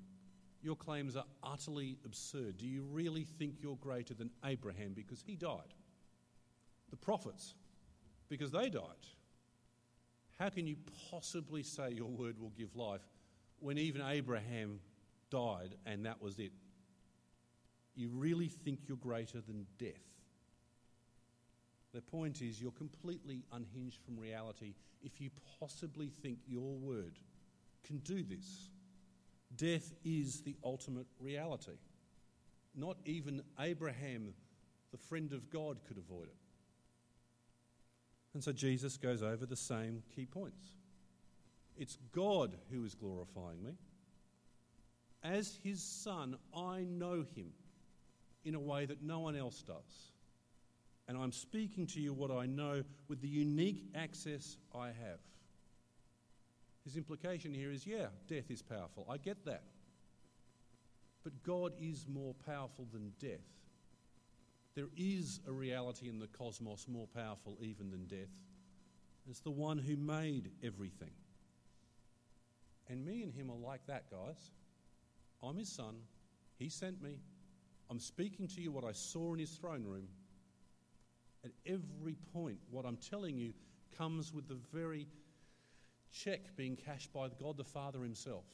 Your 0.62 0.76
claims 0.76 1.16
are 1.16 1.24
utterly 1.42 1.96
absurd. 2.04 2.58
Do 2.58 2.66
you 2.66 2.82
really 2.92 3.24
think 3.24 3.54
you're 3.62 3.76
greater 3.76 4.12
than 4.12 4.28
Abraham 4.44 4.92
because 4.92 5.24
he 5.26 5.36
died? 5.36 5.72
The 6.90 6.98
prophets, 6.98 7.54
because 8.28 8.50
they 8.50 8.68
died. 8.68 9.06
How 10.38 10.50
can 10.50 10.66
you 10.66 10.76
possibly 11.10 11.62
say 11.62 11.92
your 11.92 12.10
word 12.10 12.38
will 12.38 12.52
give 12.58 12.76
life 12.76 13.00
when 13.62 13.78
even 13.78 14.02
Abraham 14.02 14.80
died 15.30 15.76
and 15.86 16.04
that 16.06 16.20
was 16.20 16.38
it? 16.38 16.52
You 17.94 18.08
really 18.08 18.48
think 18.48 18.80
you're 18.88 18.96
greater 18.96 19.40
than 19.40 19.66
death? 19.78 19.92
The 21.92 22.00
point 22.00 22.40
is, 22.40 22.60
you're 22.60 22.72
completely 22.72 23.44
unhinged 23.52 24.00
from 24.04 24.18
reality 24.18 24.74
if 25.02 25.20
you 25.20 25.30
possibly 25.60 26.10
think 26.22 26.38
your 26.46 26.74
word 26.76 27.18
can 27.84 27.98
do 27.98 28.22
this. 28.22 28.70
Death 29.56 29.92
is 30.04 30.40
the 30.40 30.56
ultimate 30.64 31.06
reality. 31.20 31.76
Not 32.74 32.96
even 33.04 33.42
Abraham, 33.60 34.32
the 34.90 34.96
friend 34.96 35.32
of 35.34 35.50
God, 35.50 35.80
could 35.86 35.98
avoid 35.98 36.28
it. 36.28 36.36
And 38.32 38.42
so 38.42 38.52
Jesus 38.52 38.96
goes 38.96 39.22
over 39.22 39.44
the 39.44 39.56
same 39.56 40.02
key 40.14 40.24
points. 40.24 40.62
It's 41.82 41.98
God 42.12 42.56
who 42.70 42.84
is 42.84 42.94
glorifying 42.94 43.60
me. 43.60 43.72
As 45.24 45.58
his 45.64 45.82
son, 45.82 46.36
I 46.56 46.84
know 46.84 47.24
him 47.34 47.50
in 48.44 48.54
a 48.54 48.60
way 48.60 48.86
that 48.86 49.02
no 49.02 49.18
one 49.18 49.34
else 49.34 49.60
does. 49.62 50.12
And 51.08 51.18
I'm 51.18 51.32
speaking 51.32 51.88
to 51.88 52.00
you 52.00 52.12
what 52.12 52.30
I 52.30 52.46
know 52.46 52.84
with 53.08 53.20
the 53.20 53.26
unique 53.26 53.82
access 53.96 54.58
I 54.72 54.86
have. 54.86 55.18
His 56.84 56.96
implication 56.96 57.52
here 57.52 57.72
is 57.72 57.84
yeah, 57.84 58.06
death 58.28 58.48
is 58.48 58.62
powerful. 58.62 59.04
I 59.10 59.16
get 59.16 59.44
that. 59.46 59.64
But 61.24 61.42
God 61.42 61.72
is 61.80 62.06
more 62.08 62.34
powerful 62.46 62.86
than 62.92 63.12
death. 63.18 63.40
There 64.76 64.90
is 64.96 65.40
a 65.48 65.52
reality 65.52 66.08
in 66.08 66.20
the 66.20 66.28
cosmos 66.28 66.86
more 66.86 67.08
powerful 67.08 67.58
even 67.60 67.90
than 67.90 68.06
death. 68.06 68.30
It's 69.28 69.40
the 69.40 69.50
one 69.50 69.78
who 69.78 69.96
made 69.96 70.52
everything. 70.62 71.10
And 72.92 73.06
me 73.06 73.22
and 73.22 73.32
him 73.32 73.50
are 73.50 73.56
like 73.56 73.86
that, 73.86 74.10
guys. 74.10 74.50
I'm 75.42 75.56
his 75.56 75.70
son. 75.70 75.96
He 76.58 76.68
sent 76.68 77.02
me. 77.02 77.20
I'm 77.88 77.98
speaking 77.98 78.46
to 78.48 78.60
you 78.60 78.70
what 78.70 78.84
I 78.84 78.92
saw 78.92 79.32
in 79.32 79.38
his 79.38 79.52
throne 79.52 79.82
room. 79.82 80.08
At 81.42 81.52
every 81.64 82.16
point, 82.34 82.58
what 82.70 82.84
I'm 82.84 82.98
telling 82.98 83.38
you 83.38 83.54
comes 83.96 84.34
with 84.34 84.46
the 84.46 84.58
very 84.74 85.06
check 86.12 86.54
being 86.54 86.76
cashed 86.76 87.14
by 87.14 87.28
God 87.40 87.56
the 87.56 87.64
Father 87.64 88.02
himself. 88.02 88.44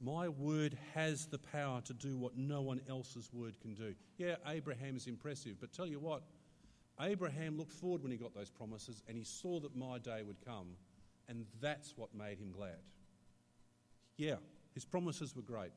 My 0.00 0.30
word 0.30 0.78
has 0.94 1.26
the 1.26 1.38
power 1.38 1.82
to 1.82 1.92
do 1.92 2.16
what 2.16 2.38
no 2.38 2.62
one 2.62 2.80
else's 2.88 3.30
word 3.34 3.60
can 3.60 3.74
do. 3.74 3.94
Yeah, 4.16 4.36
Abraham 4.48 4.96
is 4.96 5.08
impressive, 5.08 5.56
but 5.60 5.74
tell 5.74 5.86
you 5.86 6.00
what, 6.00 6.22
Abraham 6.98 7.58
looked 7.58 7.72
forward 7.72 8.02
when 8.02 8.12
he 8.12 8.16
got 8.16 8.34
those 8.34 8.50
promises 8.50 9.02
and 9.08 9.18
he 9.18 9.24
saw 9.24 9.60
that 9.60 9.76
my 9.76 9.98
day 9.98 10.22
would 10.22 10.42
come 10.42 10.68
And 11.28 11.46
that's 11.60 11.94
what 11.96 12.14
made 12.14 12.38
him 12.38 12.52
glad. 12.52 12.78
Yeah, 14.16 14.36
his 14.74 14.84
promises 14.84 15.34
were 15.34 15.42
great. 15.42 15.72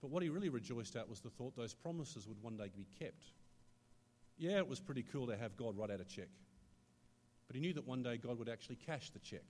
But 0.00 0.10
what 0.10 0.22
he 0.22 0.28
really 0.28 0.48
rejoiced 0.48 0.96
at 0.96 1.08
was 1.08 1.20
the 1.20 1.30
thought 1.30 1.56
those 1.56 1.74
promises 1.74 2.26
would 2.26 2.42
one 2.42 2.56
day 2.56 2.70
be 2.74 2.86
kept. 2.98 3.32
Yeah, 4.38 4.58
it 4.58 4.68
was 4.68 4.80
pretty 4.80 5.02
cool 5.02 5.26
to 5.26 5.36
have 5.36 5.56
God 5.56 5.76
write 5.76 5.90
out 5.90 6.00
a 6.00 6.04
check. 6.04 6.28
But 7.46 7.56
he 7.56 7.60
knew 7.60 7.74
that 7.74 7.86
one 7.86 8.02
day 8.02 8.16
God 8.16 8.38
would 8.38 8.48
actually 8.48 8.76
cash 8.76 9.10
the 9.10 9.18
check. 9.18 9.44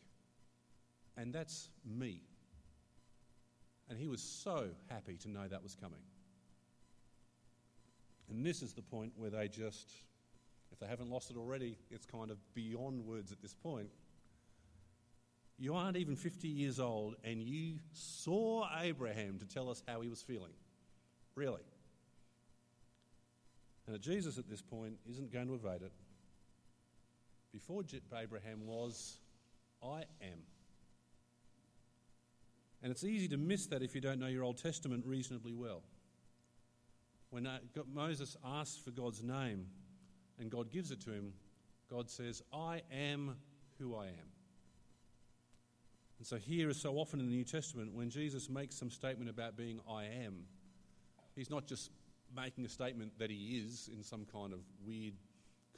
And 1.16 1.32
that's 1.32 1.68
me. 1.84 2.22
And 3.88 3.98
he 3.98 4.08
was 4.08 4.22
so 4.22 4.70
happy 4.88 5.16
to 5.18 5.28
know 5.28 5.46
that 5.46 5.62
was 5.62 5.74
coming. 5.74 6.00
And 8.30 8.46
this 8.46 8.62
is 8.62 8.72
the 8.72 8.82
point 8.82 9.12
where 9.16 9.30
they 9.30 9.48
just, 9.48 9.90
if 10.72 10.78
they 10.78 10.86
haven't 10.86 11.10
lost 11.10 11.30
it 11.30 11.36
already, 11.36 11.76
it's 11.90 12.06
kind 12.06 12.30
of 12.30 12.38
beyond 12.54 13.04
words 13.04 13.32
at 13.32 13.42
this 13.42 13.54
point. 13.54 13.90
You 15.60 15.74
aren't 15.74 15.98
even 15.98 16.16
50 16.16 16.48
years 16.48 16.80
old, 16.80 17.16
and 17.22 17.42
you 17.42 17.80
saw 17.92 18.66
Abraham 18.80 19.38
to 19.40 19.46
tell 19.46 19.68
us 19.68 19.82
how 19.86 20.00
he 20.00 20.08
was 20.08 20.22
feeling. 20.22 20.54
Really. 21.34 21.60
And 23.86 24.00
Jesus 24.00 24.38
at 24.38 24.48
this 24.48 24.62
point 24.62 24.94
isn't 25.08 25.30
going 25.30 25.48
to 25.48 25.54
evade 25.54 25.82
it. 25.82 25.92
Before 27.52 27.82
Abraham 28.18 28.66
was, 28.66 29.18
I 29.82 30.04
am. 30.22 30.38
And 32.82 32.90
it's 32.90 33.04
easy 33.04 33.28
to 33.28 33.36
miss 33.36 33.66
that 33.66 33.82
if 33.82 33.94
you 33.94 34.00
don't 34.00 34.18
know 34.18 34.28
your 34.28 34.44
Old 34.44 34.56
Testament 34.56 35.04
reasonably 35.04 35.52
well. 35.52 35.82
When 37.28 37.46
uh, 37.46 37.58
Moses 37.92 38.34
asks 38.42 38.78
for 38.82 38.92
God's 38.92 39.22
name 39.22 39.66
and 40.38 40.50
God 40.50 40.70
gives 40.70 40.90
it 40.90 41.02
to 41.02 41.12
him, 41.12 41.34
God 41.90 42.08
says, 42.08 42.42
I 42.50 42.80
am 42.90 43.36
who 43.78 43.94
I 43.94 44.06
am. 44.06 44.39
And 46.20 46.26
so, 46.26 46.36
here, 46.36 46.68
as 46.68 46.76
so 46.76 46.96
often 46.96 47.18
in 47.18 47.24
the 47.24 47.32
New 47.34 47.44
Testament, 47.44 47.94
when 47.94 48.10
Jesus 48.10 48.50
makes 48.50 48.76
some 48.76 48.90
statement 48.90 49.30
about 49.30 49.56
being 49.56 49.80
I 49.90 50.04
am, 50.04 50.44
he's 51.34 51.48
not 51.48 51.66
just 51.66 51.90
making 52.36 52.66
a 52.66 52.68
statement 52.68 53.12
that 53.18 53.30
he 53.30 53.56
is 53.56 53.88
in 53.90 54.02
some 54.02 54.26
kind 54.30 54.52
of 54.52 54.58
weird, 54.84 55.14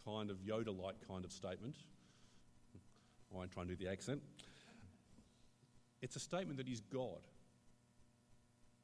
kind 0.05 0.31
of 0.31 0.39
Yoda 0.39 0.77
like 0.77 0.97
kind 1.07 1.25
of 1.25 1.31
statement. 1.31 1.77
I 3.33 3.37
won't 3.37 3.53
try 3.53 3.63
and 3.63 3.71
do 3.71 3.77
the 3.77 3.89
accent. 3.89 4.21
It's 6.01 6.17
a 6.17 6.21
statement 6.21 6.57
that 6.57 6.67
he's 6.67 6.81
God. 6.81 7.21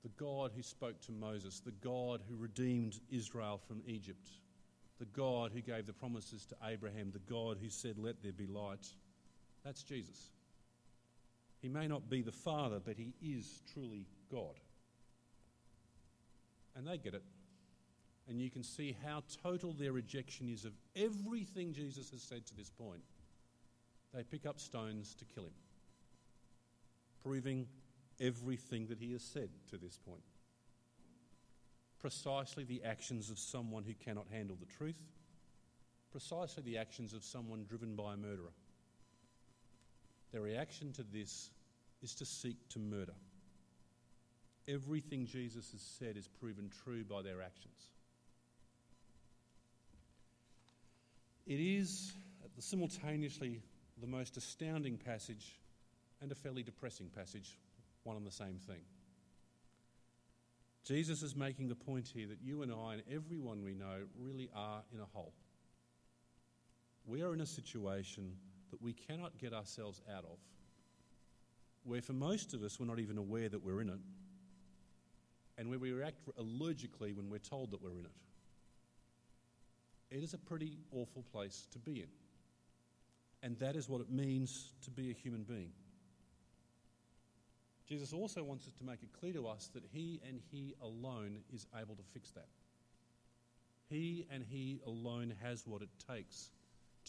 The 0.04 0.10
God 0.10 0.52
who 0.54 0.62
spoke 0.62 1.00
to 1.06 1.12
Moses, 1.12 1.58
the 1.58 1.72
God 1.72 2.20
who 2.30 2.36
redeemed 2.36 3.00
Israel 3.10 3.60
from 3.66 3.82
Egypt, 3.84 4.30
the 5.00 5.06
God 5.06 5.50
who 5.52 5.60
gave 5.60 5.86
the 5.86 5.92
promises 5.92 6.46
to 6.46 6.56
Abraham, 6.64 7.10
the 7.10 7.34
God 7.34 7.58
who 7.60 7.68
said, 7.68 7.98
Let 7.98 8.22
there 8.22 8.30
be 8.30 8.46
light. 8.46 8.86
That's 9.64 9.82
Jesus. 9.82 10.30
He 11.60 11.68
may 11.68 11.88
not 11.88 12.08
be 12.08 12.22
the 12.22 12.32
Father, 12.32 12.80
but 12.84 12.96
he 12.96 13.14
is 13.20 13.62
truly 13.72 14.06
God. 14.30 14.60
And 16.76 16.86
they 16.86 16.98
get 16.98 17.14
it. 17.14 17.24
And 18.28 18.40
you 18.40 18.50
can 18.50 18.62
see 18.62 18.96
how 19.04 19.22
total 19.42 19.72
their 19.72 19.92
rejection 19.92 20.48
is 20.48 20.64
of 20.64 20.72
everything 20.94 21.72
Jesus 21.72 22.10
has 22.10 22.22
said 22.22 22.46
to 22.46 22.54
this 22.54 22.70
point. 22.70 23.02
They 24.14 24.22
pick 24.22 24.46
up 24.46 24.60
stones 24.60 25.14
to 25.16 25.24
kill 25.24 25.44
him, 25.44 25.52
proving 27.22 27.66
everything 28.20 28.86
that 28.88 28.98
he 29.00 29.12
has 29.12 29.22
said 29.22 29.50
to 29.70 29.76
this 29.76 29.98
point. 29.98 30.22
Precisely 31.98 32.64
the 32.64 32.84
actions 32.84 33.30
of 33.30 33.38
someone 33.38 33.82
who 33.82 33.94
cannot 33.94 34.26
handle 34.30 34.56
the 34.58 34.66
truth, 34.66 35.02
precisely 36.10 36.62
the 36.62 36.78
actions 36.78 37.12
of 37.12 37.24
someone 37.24 37.64
driven 37.68 37.96
by 37.96 38.14
a 38.14 38.16
murderer. 38.16 38.52
Their 40.32 40.42
reaction 40.42 40.92
to 40.94 41.02
this 41.02 41.50
is 42.02 42.14
to 42.16 42.26
seek 42.26 42.56
to 42.70 42.78
murder. 42.78 43.14
Everything 44.68 45.26
Jesus 45.26 45.72
has 45.72 45.80
said 45.80 46.16
is 46.16 46.28
proven 46.28 46.70
true 46.84 47.04
by 47.04 47.22
their 47.22 47.40
actions. 47.40 47.88
It 51.46 51.60
is 51.60 52.12
simultaneously 52.58 53.62
the 54.00 54.06
most 54.06 54.36
astounding 54.36 54.98
passage 54.98 55.58
and 56.20 56.30
a 56.30 56.34
fairly 56.34 56.62
depressing 56.62 57.08
passage, 57.16 57.56
one 58.02 58.16
and 58.16 58.26
the 58.26 58.30
same 58.30 58.58
thing. 58.66 58.80
Jesus 60.84 61.22
is 61.22 61.36
making 61.36 61.68
the 61.68 61.74
point 61.74 62.08
here 62.08 62.26
that 62.28 62.42
you 62.42 62.62
and 62.62 62.72
I 62.72 62.94
and 62.94 63.02
everyone 63.10 63.62
we 63.62 63.74
know 63.74 64.04
really 64.18 64.50
are 64.54 64.82
in 64.92 65.00
a 65.00 65.04
hole. 65.04 65.32
We 67.06 67.22
are 67.22 67.32
in 67.32 67.40
a 67.40 67.46
situation 67.46 68.32
that 68.70 68.82
we 68.82 68.92
cannot 68.92 69.38
get 69.38 69.52
ourselves 69.52 70.00
out 70.14 70.24
of, 70.24 70.38
where 71.84 72.02
for 72.02 72.12
most 72.12 72.54
of 72.54 72.62
us 72.62 72.78
we're 72.78 72.86
not 72.86 72.98
even 72.98 73.18
aware 73.18 73.48
that 73.48 73.64
we're 73.64 73.80
in 73.80 73.88
it, 73.88 74.00
and 75.56 75.68
where 75.68 75.78
we 75.78 75.92
react 75.92 76.16
allergically 76.38 77.14
when 77.14 77.28
we're 77.28 77.38
told 77.38 77.70
that 77.72 77.82
we're 77.82 77.98
in 77.98 78.04
it. 78.04 78.12
It 80.10 80.22
is 80.22 80.32
a 80.32 80.38
pretty 80.38 80.78
awful 80.92 81.24
place 81.32 81.66
to 81.72 81.78
be 81.78 82.00
in. 82.00 82.08
And 83.42 83.58
that 83.58 83.76
is 83.76 83.88
what 83.88 84.00
it 84.00 84.10
means 84.10 84.72
to 84.84 84.90
be 84.90 85.10
a 85.10 85.12
human 85.12 85.42
being. 85.42 85.70
Jesus 87.88 88.12
also 88.12 88.42
wants 88.42 88.66
us 88.66 88.74
to 88.74 88.84
make 88.84 89.02
it 89.02 89.08
clear 89.18 89.32
to 89.32 89.46
us 89.46 89.70
that 89.74 89.82
He 89.92 90.20
and 90.26 90.40
He 90.50 90.74
alone 90.82 91.38
is 91.52 91.66
able 91.78 91.94
to 91.94 92.02
fix 92.12 92.30
that. 92.32 92.48
He 93.88 94.26
and 94.30 94.44
He 94.48 94.80
alone 94.86 95.32
has 95.42 95.66
what 95.66 95.82
it 95.82 95.88
takes 96.08 96.50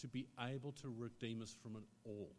to 0.00 0.08
be 0.08 0.26
able 0.40 0.72
to 0.72 0.94
redeem 0.96 1.42
us 1.42 1.54
from 1.62 1.76
it 1.76 1.82
all. 2.04 2.32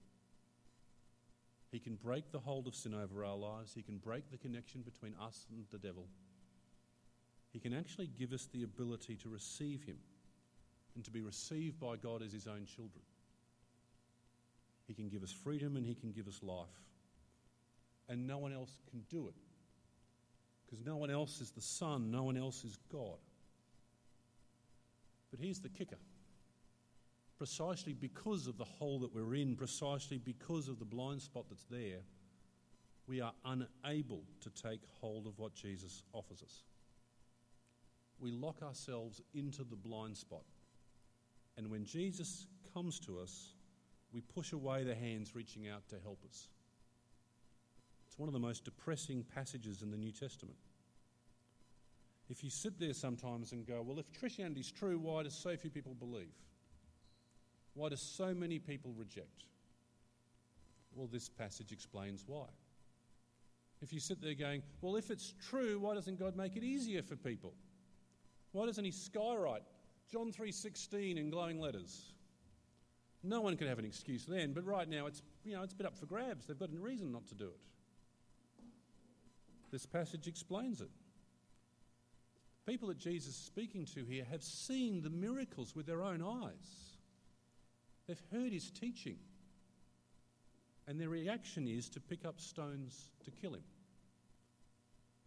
He 1.71 1.79
can 1.79 1.95
break 1.95 2.31
the 2.31 2.39
hold 2.39 2.67
of 2.67 2.75
sin 2.75 2.93
over 2.93 3.23
our 3.23 3.37
lives, 3.37 3.73
He 3.73 3.81
can 3.81 3.97
break 3.97 4.29
the 4.29 4.37
connection 4.37 4.81
between 4.81 5.15
us 5.21 5.45
and 5.49 5.65
the 5.71 5.77
devil. 5.77 6.05
He 7.51 7.59
can 7.59 7.73
actually 7.73 8.07
give 8.07 8.31
us 8.31 8.47
the 8.53 8.63
ability 8.63 9.15
to 9.17 9.29
receive 9.29 9.83
Him 9.83 9.97
and 10.95 11.03
to 11.05 11.11
be 11.11 11.21
received 11.21 11.79
by 11.79 11.95
God 11.95 12.21
as 12.21 12.33
His 12.33 12.47
own 12.47 12.65
children. 12.65 13.03
He 14.87 14.93
can 14.93 15.09
give 15.09 15.23
us 15.23 15.31
freedom 15.31 15.77
and 15.77 15.85
He 15.85 15.95
can 15.95 16.11
give 16.11 16.27
us 16.27 16.41
life. 16.41 16.67
And 18.09 18.27
no 18.27 18.37
one 18.37 18.53
else 18.53 18.77
can 18.89 19.03
do 19.09 19.27
it. 19.27 19.35
Because 20.65 20.85
no 20.85 20.97
one 20.97 21.09
else 21.09 21.39
is 21.39 21.51
the 21.51 21.61
Son, 21.61 22.11
no 22.11 22.23
one 22.23 22.37
else 22.37 22.63
is 22.63 22.77
God. 22.91 23.17
But 25.29 25.39
here's 25.39 25.59
the 25.59 25.69
kicker 25.69 25.97
precisely 27.41 27.93
because 27.93 28.45
of 28.45 28.55
the 28.59 28.63
hole 28.63 28.99
that 28.99 29.15
we're 29.15 29.33
in, 29.33 29.55
precisely 29.55 30.19
because 30.19 30.67
of 30.67 30.77
the 30.77 30.85
blind 30.85 31.19
spot 31.19 31.43
that's 31.49 31.65
there, 31.71 31.97
we 33.07 33.19
are 33.19 33.33
unable 33.45 34.21
to 34.39 34.51
take 34.51 34.81
hold 34.99 35.25
of 35.25 35.39
what 35.39 35.55
Jesus 35.55 36.03
offers 36.13 36.43
us. 36.43 36.61
We 38.19 38.29
lock 38.29 38.61
ourselves 38.61 39.21
into 39.33 39.63
the 39.63 39.75
blind 39.75 40.17
spot. 40.17 40.43
And 41.57 41.71
when 41.71 41.83
Jesus 41.83 42.45
comes 42.75 42.99
to 42.99 43.19
us, 43.19 43.53
we 44.13 44.21
push 44.21 44.53
away 44.53 44.83
the 44.83 44.93
hands 44.93 45.33
reaching 45.33 45.67
out 45.67 45.87
to 45.89 45.95
help 46.03 46.19
us. 46.29 46.47
It's 48.05 48.19
one 48.19 48.29
of 48.29 48.33
the 48.33 48.39
most 48.39 48.65
depressing 48.65 49.25
passages 49.33 49.81
in 49.81 49.89
the 49.89 49.97
New 49.97 50.11
Testament. 50.11 50.59
If 52.29 52.43
you 52.43 52.51
sit 52.51 52.79
there 52.79 52.93
sometimes 52.93 53.51
and 53.51 53.65
go, 53.65 53.81
well, 53.81 53.97
if 53.97 54.05
Christianity 54.19 54.61
is 54.61 54.71
true, 54.71 54.99
why 54.99 55.23
do 55.23 55.31
so 55.31 55.57
few 55.57 55.71
people 55.71 55.95
believe? 55.95 56.35
Why 57.73 57.89
do 57.89 57.95
so 57.95 58.33
many 58.33 58.59
people 58.59 58.93
reject? 58.97 59.45
Well, 60.93 61.07
this 61.11 61.29
passage 61.29 61.71
explains 61.71 62.23
why. 62.27 62.45
If 63.81 63.93
you 63.93 63.99
sit 63.99 64.21
there 64.21 64.33
going, 64.33 64.61
well, 64.81 64.95
if 64.95 65.09
it's 65.09 65.33
true, 65.49 65.79
why 65.79 65.95
doesn't 65.95 66.19
God 66.19 66.35
make 66.35 66.55
it 66.55 66.63
easier 66.63 67.01
for 67.01 67.15
people? 67.15 67.53
Why 68.51 68.65
doesn't 68.65 68.83
He 68.83 68.91
skywrite 68.91 69.63
John 70.11 70.31
3:16 70.31 71.17
in 71.17 71.29
glowing 71.29 71.59
letters? 71.59 72.13
No 73.23 73.41
one 73.41 73.55
could 73.55 73.67
have 73.67 73.79
an 73.79 73.85
excuse 73.85 74.25
then, 74.25 74.51
but 74.53 74.65
right 74.65 74.89
now 74.89 75.05
it's, 75.05 75.21
you 75.43 75.55
know, 75.55 75.61
it's 75.61 75.73
a 75.73 75.75
bit 75.75 75.85
up 75.85 75.97
for 75.97 76.07
grabs. 76.07 76.45
They've 76.45 76.57
got 76.57 76.69
a 76.73 76.79
reason 76.79 77.11
not 77.11 77.27
to 77.27 77.35
do 77.35 77.45
it. 77.45 77.59
This 79.71 79.85
passage 79.85 80.27
explains 80.27 80.81
it. 80.81 80.89
People 82.65 82.89
that 82.89 82.97
Jesus 82.97 83.35
is 83.35 83.35
speaking 83.35 83.85
to 83.95 84.03
here 84.03 84.25
have 84.29 84.43
seen 84.43 85.01
the 85.01 85.09
miracles 85.09 85.75
with 85.75 85.85
their 85.85 86.03
own 86.03 86.21
eyes. 86.21 86.90
They've 88.11 88.41
heard 88.41 88.51
his 88.51 88.69
teaching. 88.69 89.15
And 90.85 90.99
their 90.99 91.07
reaction 91.07 91.65
is 91.65 91.87
to 91.91 92.01
pick 92.01 92.25
up 92.25 92.41
stones 92.41 93.09
to 93.23 93.31
kill 93.31 93.53
him. 93.53 93.63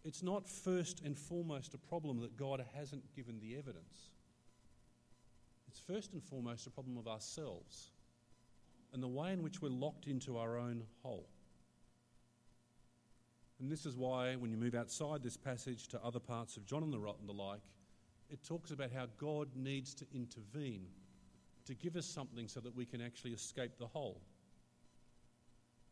It's 0.05 0.22
not 0.22 0.47
first 0.47 1.01
and 1.03 1.16
foremost 1.16 1.72
a 1.72 1.78
problem 1.78 2.20
that 2.20 2.37
God 2.37 2.62
hasn't 2.76 3.11
given 3.16 3.41
the 3.41 3.57
evidence. 3.57 4.11
It's 5.66 5.78
first 5.78 6.12
and 6.12 6.22
foremost 6.22 6.66
a 6.66 6.70
problem 6.70 6.99
of 6.99 7.09
ourselves 7.09 7.93
and 8.93 9.03
the 9.03 9.09
way 9.09 9.32
in 9.32 9.43
which 9.43 9.62
we're 9.62 9.70
locked 9.70 10.07
into 10.07 10.37
our 10.37 10.59
own 10.59 10.82
hole. 11.03 11.30
And 13.61 13.72
this 13.72 13.87
is 13.87 13.97
why, 13.97 14.37
when 14.37 14.51
you 14.51 14.59
move 14.59 14.74
outside 14.74 15.22
this 15.22 15.39
passage 15.39 15.89
to 15.89 16.05
other 16.05 16.20
parts 16.20 16.59
of 16.59 16.66
John 16.66 16.82
and 16.82 16.93
the, 16.93 17.01
Rot 17.01 17.16
and 17.18 17.26
the 17.30 17.32
like, 17.32 17.62
it 18.28 18.45
talks 18.45 18.72
about 18.72 18.93
how 18.93 19.07
God 19.16 19.49
needs 19.57 19.95
to 19.95 20.05
intervene 20.12 20.85
to 21.66 21.74
give 21.74 21.96
us 21.96 22.06
something 22.06 22.48
so 22.48 22.60
that 22.60 22.74
we 22.74 22.84
can 22.84 23.00
actually 23.00 23.32
escape 23.32 23.78
the 23.78 23.86
hole. 23.86 24.20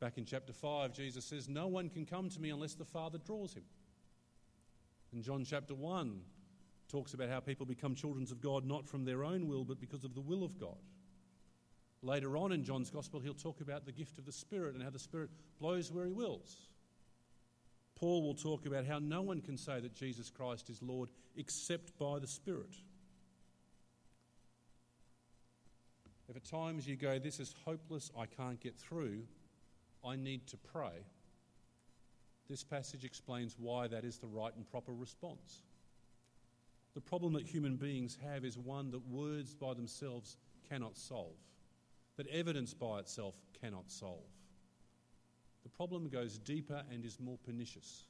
Back 0.00 0.18
in 0.18 0.24
chapter 0.24 0.52
5, 0.52 0.92
Jesus 0.92 1.24
says, 1.24 1.48
No 1.48 1.68
one 1.68 1.88
can 1.88 2.04
come 2.04 2.28
to 2.28 2.40
me 2.40 2.50
unless 2.50 2.74
the 2.74 2.84
Father 2.84 3.18
draws 3.18 3.54
him. 3.54 3.64
And 5.12 5.22
John 5.22 5.44
chapter 5.44 5.74
1, 5.74 6.20
talks 6.92 7.14
about 7.14 7.30
how 7.30 7.40
people 7.40 7.64
become 7.64 7.94
children 7.94 8.26
of 8.30 8.40
God 8.40 8.66
not 8.66 8.86
from 8.86 9.04
their 9.04 9.24
own 9.24 9.48
will, 9.48 9.64
but 9.64 9.80
because 9.80 10.04
of 10.04 10.14
the 10.14 10.20
will 10.20 10.44
of 10.44 10.58
God. 10.60 10.76
Later 12.02 12.36
on 12.36 12.52
in 12.52 12.64
John's 12.64 12.90
Gospel, 12.90 13.20
he'll 13.20 13.32
talk 13.32 13.60
about 13.60 13.86
the 13.86 13.92
gift 13.92 14.18
of 14.18 14.26
the 14.26 14.32
Spirit 14.32 14.74
and 14.74 14.82
how 14.82 14.90
the 14.90 14.98
Spirit 14.98 15.30
blows 15.58 15.90
where 15.90 16.04
he 16.04 16.12
wills. 16.12 16.68
Paul 17.94 18.22
will 18.22 18.34
talk 18.34 18.66
about 18.66 18.84
how 18.84 18.98
no 18.98 19.22
one 19.22 19.40
can 19.40 19.56
say 19.56 19.80
that 19.80 19.94
Jesus 19.94 20.28
Christ 20.28 20.68
is 20.68 20.82
Lord 20.82 21.10
except 21.36 21.96
by 21.98 22.18
the 22.18 22.26
Spirit. 22.26 22.74
If 26.32 26.36
at 26.36 26.44
times 26.44 26.88
you 26.88 26.96
go, 26.96 27.18
This 27.18 27.38
is 27.40 27.54
hopeless, 27.66 28.10
I 28.18 28.24
can't 28.24 28.58
get 28.58 28.74
through, 28.74 29.24
I 30.02 30.16
need 30.16 30.46
to 30.46 30.56
pray, 30.56 31.04
this 32.48 32.64
passage 32.64 33.04
explains 33.04 33.56
why 33.58 33.86
that 33.88 34.02
is 34.02 34.16
the 34.16 34.28
right 34.28 34.54
and 34.56 34.66
proper 34.70 34.94
response. 34.94 35.60
The 36.94 37.02
problem 37.02 37.34
that 37.34 37.46
human 37.46 37.76
beings 37.76 38.16
have 38.24 38.46
is 38.46 38.56
one 38.56 38.90
that 38.92 39.06
words 39.08 39.54
by 39.54 39.74
themselves 39.74 40.38
cannot 40.70 40.96
solve, 40.96 41.36
that 42.16 42.28
evidence 42.28 42.72
by 42.72 43.00
itself 43.00 43.34
cannot 43.60 43.90
solve. 43.90 44.24
The 45.64 45.68
problem 45.68 46.08
goes 46.08 46.38
deeper 46.38 46.82
and 46.90 47.04
is 47.04 47.20
more 47.20 47.38
pernicious. 47.44 48.06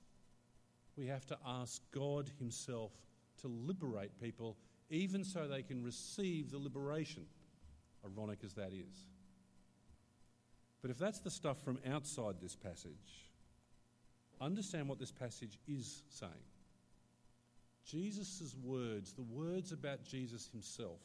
We 0.97 1.09
have 1.09 1.27
to 1.27 1.39
ask 1.45 1.83
God 1.91 2.31
Himself 2.39 2.93
to 3.41 3.49
liberate 3.49 4.20
people, 4.20 4.57
even 4.91 5.25
so 5.25 5.49
they 5.49 5.62
can 5.62 5.83
receive 5.83 6.53
the 6.53 6.59
liberation, 6.59 7.25
ironic 8.05 8.38
as 8.44 8.55
that 8.55 8.72
is. 8.72 9.07
But 10.80 10.90
if 10.90 10.98
that's 10.98 11.20
the 11.20 11.30
stuff 11.30 11.62
from 11.62 11.78
outside 11.86 12.36
this 12.40 12.57
passage, 12.57 13.30
understand 14.40 14.88
what 14.88 14.98
this 14.98 15.12
passage 15.12 15.59
is 15.68 16.03
saying. 16.11 16.32
Jesus' 17.84 18.55
words, 18.62 19.12
the 19.12 19.22
words 19.22 19.72
about 19.72 20.05
Jesus 20.05 20.48
himself, 20.53 21.00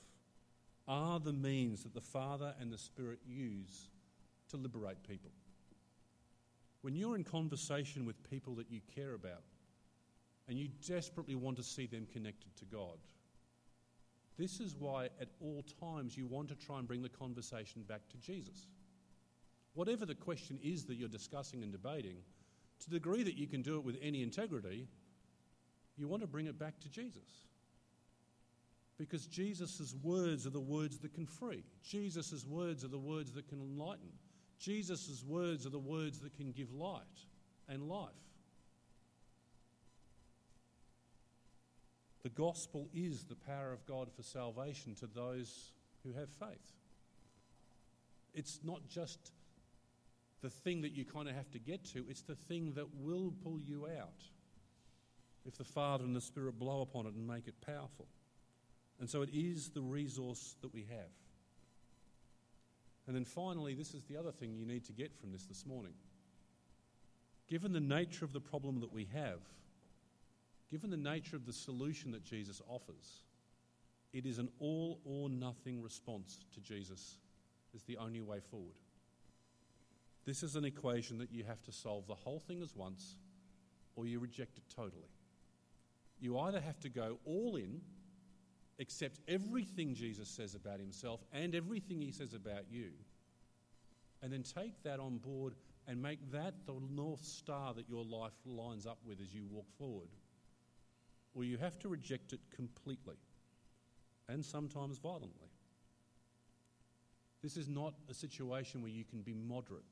are 0.87 1.19
the 1.19 1.33
means 1.33 1.83
that 1.83 1.93
the 1.93 2.01
Father 2.01 2.53
and 2.59 2.71
the 2.71 2.77
Spirit 2.77 3.19
use 3.27 3.89
to 4.49 4.57
liberate 4.57 5.03
people. 5.07 5.31
When 6.81 6.95
you're 6.95 7.15
in 7.15 7.23
conversation 7.23 8.05
with 8.05 8.29
people 8.29 8.55
that 8.55 8.71
you 8.71 8.79
care 8.95 9.13
about 9.13 9.43
and 10.47 10.57
you 10.57 10.69
desperately 10.87 11.35
want 11.35 11.57
to 11.57 11.63
see 11.63 11.85
them 11.85 12.07
connected 12.11 12.55
to 12.57 12.65
God, 12.65 12.97
this 14.38 14.59
is 14.59 14.75
why 14.75 15.05
at 15.19 15.29
all 15.41 15.63
times 15.79 16.15
you 16.15 16.27
want 16.27 16.49
to 16.49 16.55
try 16.55 16.77
and 16.77 16.88
bring 16.88 17.01
the 17.01 17.09
conversation 17.09 17.83
back 17.83 18.01
to 18.09 18.17
Jesus. 18.17 18.67
Whatever 19.73 20.05
the 20.05 20.15
question 20.15 20.59
is 20.63 20.85
that 20.85 20.95
you're 20.95 21.09
discussing 21.09 21.63
and 21.63 21.71
debating, 21.71 22.17
to 22.79 22.89
the 22.89 22.99
degree 22.99 23.23
that 23.23 23.38
you 23.38 23.47
can 23.47 23.61
do 23.61 23.77
it 23.77 23.83
with 23.83 23.97
any 24.01 24.21
integrity, 24.21 24.88
you 25.97 26.07
want 26.07 26.21
to 26.21 26.27
bring 26.27 26.45
it 26.45 26.59
back 26.59 26.79
to 26.81 26.89
Jesus. 26.89 27.47
Because 28.97 29.25
Jesus' 29.27 29.95
words 30.01 30.47
are 30.47 30.51
the 30.51 30.59
words 30.59 30.99
that 30.99 31.13
can 31.13 31.25
free. 31.25 31.63
Jesus' 31.83 32.45
words 32.45 32.83
are 32.83 32.89
the 32.89 32.97
words 32.97 33.31
that 33.33 33.47
can 33.47 33.59
enlighten. 33.59 34.09
Jesus' 34.59 35.23
words 35.27 35.65
are 35.65 35.71
the 35.71 35.79
words 35.79 36.19
that 36.19 36.35
can 36.35 36.51
give 36.51 36.73
light 36.73 37.01
and 37.69 37.83
life. 37.88 38.09
The 42.24 42.30
gospel 42.30 42.89
is 42.93 43.24
the 43.24 43.36
power 43.36 43.72
of 43.72 43.86
God 43.86 44.09
for 44.15 44.24
salvation 44.24 44.95
to 44.95 45.07
those 45.07 45.72
who 46.03 46.13
have 46.13 46.30
faith. 46.30 46.74
It's 48.34 48.59
not 48.63 48.88
just 48.88 49.32
the 50.41 50.49
thing 50.49 50.82
that 50.82 50.91
you 50.91 51.05
kind 51.05 51.28
of 51.28 51.36
have 51.36 51.49
to 51.51 51.59
get 51.59 51.86
to, 51.93 52.05
it's 52.09 52.22
the 52.22 52.36
thing 52.36 52.74
that 52.76 52.88
will 52.95 53.34
pull 53.43 53.59
you 53.59 53.88
out 53.88 54.24
if 55.45 55.57
the 55.57 55.63
Father 55.63 56.03
and 56.03 56.15
the 56.15 56.22
Spirit 56.22 56.59
blow 56.59 56.82
upon 56.82 57.05
it 57.05 57.13
and 57.13 57.26
make 57.26 57.47
it 57.47 57.55
powerful. 57.65 58.07
And 58.99 59.09
so 59.09 59.22
it 59.22 59.30
is 59.34 59.70
the 59.70 59.82
resource 59.82 60.55
that 60.61 60.74
we 60.74 60.86
have. 60.89 61.11
And 63.07 63.15
then 63.15 63.24
finally, 63.24 63.74
this 63.74 63.93
is 63.93 64.03
the 64.03 64.18
other 64.18 64.32
thing 64.32 64.55
you 64.55 64.65
need 64.65 64.86
to 64.86 64.91
get 64.91 65.15
from 65.15 65.32
this 65.32 65.45
this 65.45 65.65
morning. 65.65 65.93
Given 67.47 67.72
the 67.72 67.80
nature 67.80 68.26
of 68.26 68.34
the 68.34 68.41
problem 68.41 68.82
that 68.82 68.91
we 68.91 69.07
have, 69.13 69.39
given 70.70 70.89
the 70.89 70.97
nature 70.97 71.36
of 71.36 71.45
the 71.45 71.53
solution 71.53 72.11
that 72.11 72.24
Jesus 72.24 72.61
offers, 72.68 73.24
it 74.13 74.26
is 74.26 74.39
an 74.39 74.49
all 74.59 74.99
or 75.05 75.30
nothing 75.30 75.82
response 75.82 76.45
to 76.53 76.61
Jesus 76.61 77.18
is 77.74 77.84
the 77.84 77.97
only 77.97 78.22
way 78.22 78.39
forward. 78.39 78.76
This 80.26 80.43
is 80.43 80.55
an 80.55 80.65
equation 80.65 81.18
that 81.20 81.32
you 81.32 81.43
have 81.45 81.63
to 81.63 81.72
solve 81.72 82.07
the 82.07 82.15
whole 82.15 82.39
thing 82.39 82.61
as 82.61 82.76
once 82.76 83.15
or 83.95 84.05
you 84.05 84.20
reject 84.20 84.57
it 84.57 84.63
totally. 84.74 85.09
You 86.20 86.39
either 86.39 86.59
have 86.59 86.80
to 86.82 86.89
go 86.89 87.20
all 87.26 87.55
in, 87.55 87.82
accept 88.80 89.20
everything 89.28 89.93
Jesus 89.93 90.28
says 90.28 90.55
about 90.55 90.80
himself 90.80 91.22
and 91.32 91.55
everything 91.55 92.01
he 92.01 92.11
says 92.11 92.34
about 92.34 92.65
you, 92.70 92.89
and 94.22 94.32
then 94.32 94.43
take 94.43 94.82
that 94.84 94.99
on 94.99 95.18
board 95.18 95.53
and 95.88 96.01
make 96.01 96.32
that 96.32 96.53
the 96.65 96.76
North 96.89 97.24
Star 97.24 97.74
that 97.74 97.88
your 97.88 98.03
life 98.03 98.34
lines 98.45 98.86
up 98.86 98.99
with 99.05 99.22
as 99.22 99.34
you 99.34 99.45
walk 99.49 99.68
forward. 99.78 100.09
Or 101.38 101.43
you 101.43 101.57
have 101.57 101.77
to 101.79 101.88
reject 101.88 102.33
it 102.33 102.41
completely 102.53 103.15
and 104.27 104.43
sometimes 104.43 104.97
violently. 104.97 105.51
This 107.41 107.55
is 107.55 107.69
not 107.69 107.93
a 108.09 108.13
situation 108.13 108.81
where 108.81 108.91
you 108.91 109.05
can 109.05 109.21
be 109.21 109.33
moderate 109.33 109.85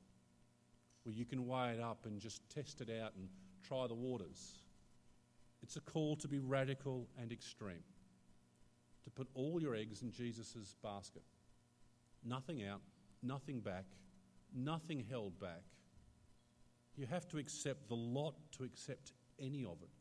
where 1.06 1.14
you 1.14 1.24
can 1.24 1.46
weigh 1.46 1.70
it 1.70 1.80
up 1.80 2.04
and 2.04 2.18
just 2.18 2.42
test 2.52 2.80
it 2.80 2.90
out 2.90 3.12
and 3.16 3.28
try 3.62 3.86
the 3.86 3.94
waters. 3.94 4.64
It's 5.62 5.76
a 5.76 5.80
call 5.80 6.16
to 6.16 6.26
be 6.26 6.40
radical 6.40 7.06
and 7.16 7.30
extreme, 7.30 7.84
to 9.04 9.10
put 9.10 9.28
all 9.34 9.62
your 9.62 9.76
eggs 9.76 10.02
in 10.02 10.10
Jesus' 10.10 10.74
basket. 10.82 11.22
Nothing 12.24 12.66
out, 12.66 12.80
nothing 13.22 13.60
back, 13.60 13.84
nothing 14.52 15.04
held 15.08 15.38
back. 15.38 15.62
You 16.96 17.06
have 17.06 17.28
to 17.28 17.38
accept 17.38 17.88
the 17.88 17.94
lot 17.94 18.34
to 18.58 18.64
accept 18.64 19.12
any 19.38 19.64
of 19.64 19.80
it. 19.82 19.95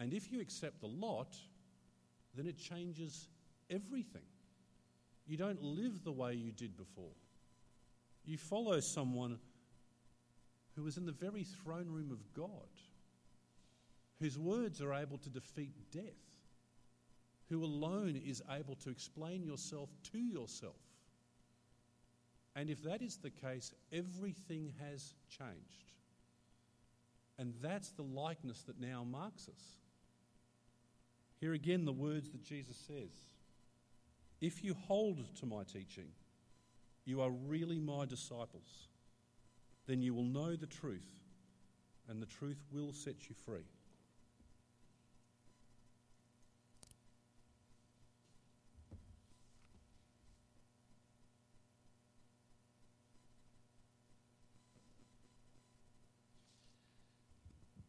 And 0.00 0.14
if 0.14 0.32
you 0.32 0.40
accept 0.40 0.80
the 0.80 0.86
lot, 0.86 1.36
then 2.34 2.46
it 2.46 2.56
changes 2.56 3.28
everything. 3.68 4.24
You 5.26 5.36
don't 5.36 5.62
live 5.62 6.02
the 6.02 6.10
way 6.10 6.32
you 6.32 6.52
did 6.52 6.74
before. 6.74 7.12
You 8.24 8.38
follow 8.38 8.80
someone 8.80 9.38
who 10.74 10.86
is 10.86 10.96
in 10.96 11.04
the 11.04 11.12
very 11.12 11.44
throne 11.44 11.88
room 11.90 12.10
of 12.10 12.32
God, 12.32 12.68
whose 14.20 14.38
words 14.38 14.80
are 14.80 14.94
able 14.94 15.18
to 15.18 15.28
defeat 15.28 15.74
death, 15.92 16.02
who 17.50 17.62
alone 17.62 18.16
is 18.24 18.42
able 18.50 18.76
to 18.76 18.88
explain 18.88 19.44
yourself 19.44 19.90
to 20.12 20.18
yourself. 20.18 20.80
And 22.56 22.70
if 22.70 22.82
that 22.84 23.02
is 23.02 23.18
the 23.18 23.30
case, 23.30 23.72
everything 23.92 24.72
has 24.80 25.12
changed. 25.28 25.92
And 27.38 27.52
that's 27.60 27.90
the 27.90 28.02
likeness 28.02 28.62
that 28.62 28.80
now 28.80 29.04
marks 29.04 29.46
us. 29.48 29.79
Here 31.40 31.54
again, 31.54 31.84
the 31.84 31.92
words 31.92 32.30
that 32.30 32.44
Jesus 32.44 32.76
says 32.86 33.10
If 34.40 34.62
you 34.62 34.74
hold 34.74 35.24
to 35.36 35.46
my 35.46 35.64
teaching, 35.64 36.08
you 37.04 37.20
are 37.22 37.30
really 37.30 37.78
my 37.78 38.04
disciples 38.04 38.88
then 39.90 40.02
you 40.02 40.14
will 40.14 40.22
know 40.22 40.54
the 40.54 40.68
truth, 40.68 41.18
and 42.08 42.22
the 42.22 42.26
truth 42.26 42.62
will 42.70 42.92
set 42.92 43.28
you 43.28 43.34
free. 43.44 43.66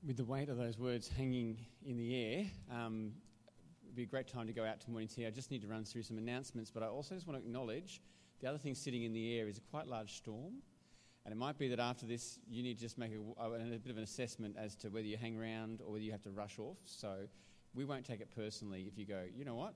With 0.03 0.17
the 0.17 0.25
weight 0.25 0.49
of 0.49 0.57
those 0.57 0.79
words 0.79 1.07
hanging 1.07 1.59
in 1.85 1.97
the 1.97 2.15
air, 2.15 2.45
um, 2.71 3.11
it'd 3.91 3.97
be 3.97 4.03
a 4.03 4.05
great 4.05 4.27
time 4.27 4.47
to 4.47 4.53
go 4.53 4.63
out 4.63 4.79
to 4.79 4.89
morning 4.89 5.09
tea. 5.09 5.27
I 5.27 5.31
just 5.31 5.51
need 5.51 5.61
to 5.63 5.67
run 5.67 5.83
through 5.83 6.03
some 6.03 6.17
announcements, 6.17 6.71
but 6.71 6.81
I 6.81 6.85
also 6.85 7.13
just 7.13 7.27
want 7.27 7.37
to 7.37 7.45
acknowledge 7.45 8.01
the 8.39 8.47
other 8.47 8.57
thing 8.57 8.73
sitting 8.73 9.03
in 9.03 9.11
the 9.11 9.37
air 9.37 9.49
is 9.49 9.57
a 9.57 9.61
quite 9.69 9.85
large 9.85 10.13
storm. 10.13 10.53
And 11.25 11.33
it 11.33 11.35
might 11.35 11.57
be 11.57 11.67
that 11.67 11.79
after 11.79 12.05
this, 12.05 12.39
you 12.49 12.63
need 12.63 12.75
to 12.75 12.81
just 12.81 12.97
make 12.97 13.11
a, 13.11 13.43
a, 13.43 13.49
bit 13.49 13.91
of 13.91 13.97
an 13.97 14.03
assessment 14.03 14.55
as 14.57 14.75
to 14.77 14.87
whether 14.87 15.05
you 15.05 15.17
hang 15.17 15.37
around 15.37 15.81
or 15.85 15.91
whether 15.91 16.03
you 16.05 16.11
have 16.13 16.21
to 16.21 16.31
rush 16.31 16.57
off. 16.57 16.77
So 16.85 17.27
we 17.75 17.83
won't 17.83 18.05
take 18.05 18.21
it 18.21 18.29
personally 18.33 18.85
if 18.87 18.97
you 18.97 19.05
go, 19.05 19.23
you 19.35 19.43
know 19.43 19.55
what, 19.55 19.73